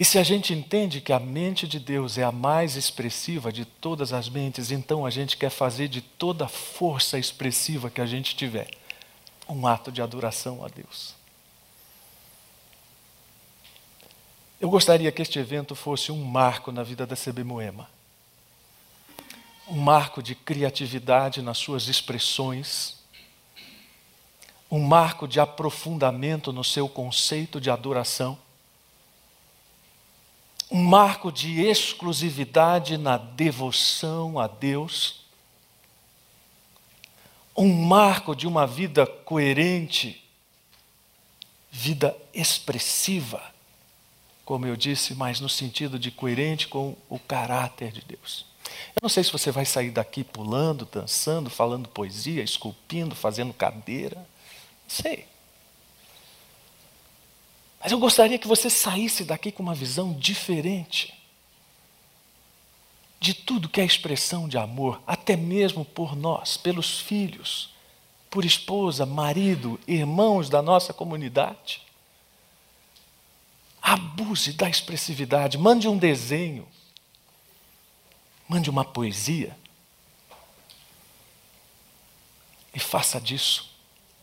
E 0.00 0.04
se 0.04 0.18
a 0.18 0.24
gente 0.24 0.52
entende 0.52 1.00
que 1.00 1.12
a 1.12 1.20
mente 1.20 1.68
de 1.68 1.78
Deus 1.78 2.18
é 2.18 2.24
a 2.24 2.32
mais 2.32 2.74
expressiva 2.74 3.52
de 3.52 3.64
todas 3.64 4.12
as 4.12 4.28
mentes, 4.28 4.72
então 4.72 5.06
a 5.06 5.10
gente 5.10 5.36
quer 5.36 5.50
fazer 5.50 5.86
de 5.86 6.00
toda 6.00 6.46
a 6.46 6.48
força 6.48 7.18
expressiva 7.18 7.88
que 7.88 8.00
a 8.00 8.06
gente 8.06 8.34
tiver 8.34 8.68
um 9.48 9.64
ato 9.64 9.92
de 9.92 10.02
adoração 10.02 10.64
a 10.64 10.68
Deus. 10.68 11.21
Eu 14.62 14.70
gostaria 14.70 15.10
que 15.10 15.20
este 15.20 15.40
evento 15.40 15.74
fosse 15.74 16.12
um 16.12 16.22
marco 16.22 16.70
na 16.70 16.84
vida 16.84 17.04
da 17.04 17.16
CB 17.16 17.42
Moema. 17.42 17.90
Um 19.66 19.76
marco 19.76 20.22
de 20.22 20.36
criatividade 20.36 21.42
nas 21.42 21.58
suas 21.58 21.88
expressões, 21.88 23.02
um 24.70 24.78
marco 24.78 25.26
de 25.26 25.40
aprofundamento 25.40 26.52
no 26.52 26.62
seu 26.62 26.88
conceito 26.88 27.60
de 27.60 27.70
adoração. 27.70 28.38
Um 30.70 30.84
marco 30.84 31.32
de 31.32 31.60
exclusividade 31.62 32.96
na 32.96 33.16
devoção 33.16 34.38
a 34.38 34.46
Deus, 34.46 35.24
um 37.56 37.84
marco 37.84 38.32
de 38.36 38.46
uma 38.46 38.64
vida 38.64 39.04
coerente, 39.08 40.24
vida 41.68 42.16
expressiva, 42.32 43.51
como 44.44 44.66
eu 44.66 44.76
disse, 44.76 45.14
mas 45.14 45.40
no 45.40 45.48
sentido 45.48 45.98
de 45.98 46.10
coerente 46.10 46.68
com 46.68 46.96
o 47.08 47.18
caráter 47.18 47.92
de 47.92 48.02
Deus. 48.02 48.46
Eu 48.94 49.00
não 49.02 49.08
sei 49.08 49.24
se 49.24 49.32
você 49.32 49.50
vai 49.50 49.64
sair 49.64 49.90
daqui 49.90 50.24
pulando, 50.24 50.88
dançando, 50.90 51.50
falando 51.50 51.88
poesia, 51.88 52.42
esculpindo, 52.42 53.14
fazendo 53.14 53.52
cadeira. 53.52 54.16
Não 54.16 54.88
sei. 54.88 55.26
Mas 57.80 57.90
eu 57.90 57.98
gostaria 57.98 58.38
que 58.38 58.46
você 58.46 58.70
saísse 58.70 59.24
daqui 59.24 59.50
com 59.50 59.62
uma 59.62 59.74
visão 59.74 60.12
diferente 60.12 61.12
de 63.18 63.34
tudo 63.34 63.68
que 63.68 63.80
é 63.80 63.84
expressão 63.84 64.48
de 64.48 64.58
amor, 64.58 65.00
até 65.06 65.36
mesmo 65.36 65.84
por 65.84 66.16
nós, 66.16 66.56
pelos 66.56 66.98
filhos, 66.98 67.70
por 68.28 68.44
esposa, 68.44 69.06
marido, 69.06 69.78
irmãos 69.86 70.48
da 70.48 70.60
nossa 70.60 70.92
comunidade. 70.92 71.82
Abuse 73.82 74.52
da 74.52 74.68
expressividade, 74.70 75.58
mande 75.58 75.88
um 75.88 75.98
desenho, 75.98 76.68
mande 78.48 78.70
uma 78.70 78.84
poesia 78.84 79.56
e 82.72 82.78
faça 82.78 83.20
disso 83.20 83.70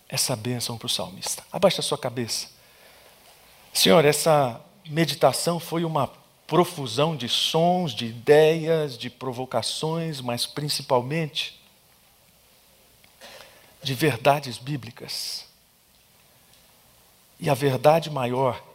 essa 0.07 0.35
bênção 0.35 0.77
para 0.77 0.85
o 0.85 0.89
salmista. 0.89 1.43
Abaixe 1.51 1.79
a 1.81 1.83
sua 1.83 1.97
cabeça. 1.97 2.47
Senhor, 3.73 4.03
essa 4.05 4.59
meditação 4.85 5.59
foi 5.59 5.83
uma 5.83 6.07
profusão 6.47 7.15
de 7.15 7.29
sons, 7.29 7.93
de 7.93 8.07
ideias, 8.07 8.97
de 8.97 9.09
provocações, 9.09 10.19
mas 10.19 10.47
principalmente 10.47 11.61
de 13.83 13.93
verdades 13.93 14.57
bíblicas. 14.57 15.45
E 17.39 17.49
a 17.49 17.53
verdade 17.53 18.09
maior 18.09 18.68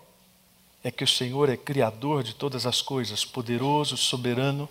é 0.85 0.91
que 0.91 1.03
o 1.03 1.09
Senhor 1.09 1.49
é 1.49 1.57
Criador 1.57 2.23
de 2.23 2.35
todas 2.35 2.67
as 2.67 2.83
coisas, 2.83 3.25
poderoso, 3.25 3.97
soberano, 3.97 4.69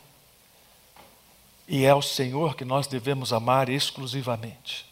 e 1.68 1.86
é 1.86 1.90
ao 1.90 2.04
Senhor 2.04 2.56
que 2.56 2.64
nós 2.64 2.86
devemos 2.86 3.34
amar 3.34 3.68
exclusivamente. 3.68 4.86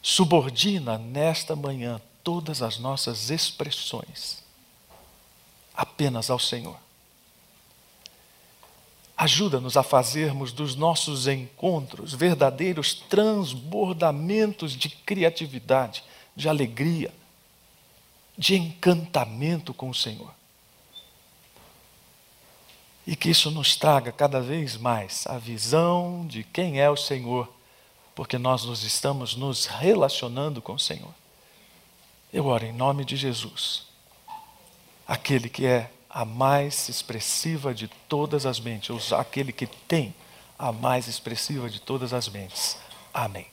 Subordina 0.00 0.96
nesta 0.96 1.56
manhã 1.56 2.00
todas 2.22 2.62
as 2.62 2.78
nossas 2.78 3.28
expressões 3.28 4.44
apenas 5.74 6.30
ao 6.30 6.38
Senhor. 6.38 6.78
Ajuda-nos 9.16 9.76
a 9.76 9.82
fazermos 9.82 10.52
dos 10.52 10.76
nossos 10.76 11.26
encontros 11.26 12.14
verdadeiros 12.14 12.94
transbordamentos 12.94 14.72
de 14.72 14.90
criatividade, 14.90 16.04
de 16.36 16.48
alegria, 16.48 17.12
de 18.36 18.56
encantamento 18.56 19.72
com 19.72 19.90
o 19.90 19.94
Senhor. 19.94 20.32
E 23.06 23.14
que 23.14 23.30
isso 23.30 23.50
nos 23.50 23.76
traga 23.76 24.10
cada 24.10 24.40
vez 24.40 24.76
mais 24.76 25.26
a 25.26 25.38
visão 25.38 26.26
de 26.26 26.42
quem 26.42 26.80
é 26.80 26.90
o 26.90 26.96
Senhor, 26.96 27.52
porque 28.14 28.36
nós 28.36 28.64
nos 28.64 28.82
estamos 28.82 29.36
nos 29.36 29.66
relacionando 29.66 30.60
com 30.60 30.74
o 30.74 30.78
Senhor. 30.78 31.14
Eu 32.32 32.46
oro 32.46 32.66
em 32.66 32.72
nome 32.72 33.04
de 33.04 33.16
Jesus 33.16 33.86
aquele 35.06 35.48
que 35.48 35.64
é 35.64 35.90
a 36.10 36.24
mais 36.24 36.88
expressiva 36.88 37.74
de 37.74 37.88
todas 38.08 38.46
as 38.46 38.58
mentes, 38.58 38.90
ou 38.90 39.18
aquele 39.18 39.52
que 39.52 39.66
tem 39.66 40.14
a 40.58 40.72
mais 40.72 41.06
expressiva 41.06 41.68
de 41.70 41.80
todas 41.80 42.12
as 42.12 42.28
mentes. 42.28 42.76
Amém. 43.12 43.46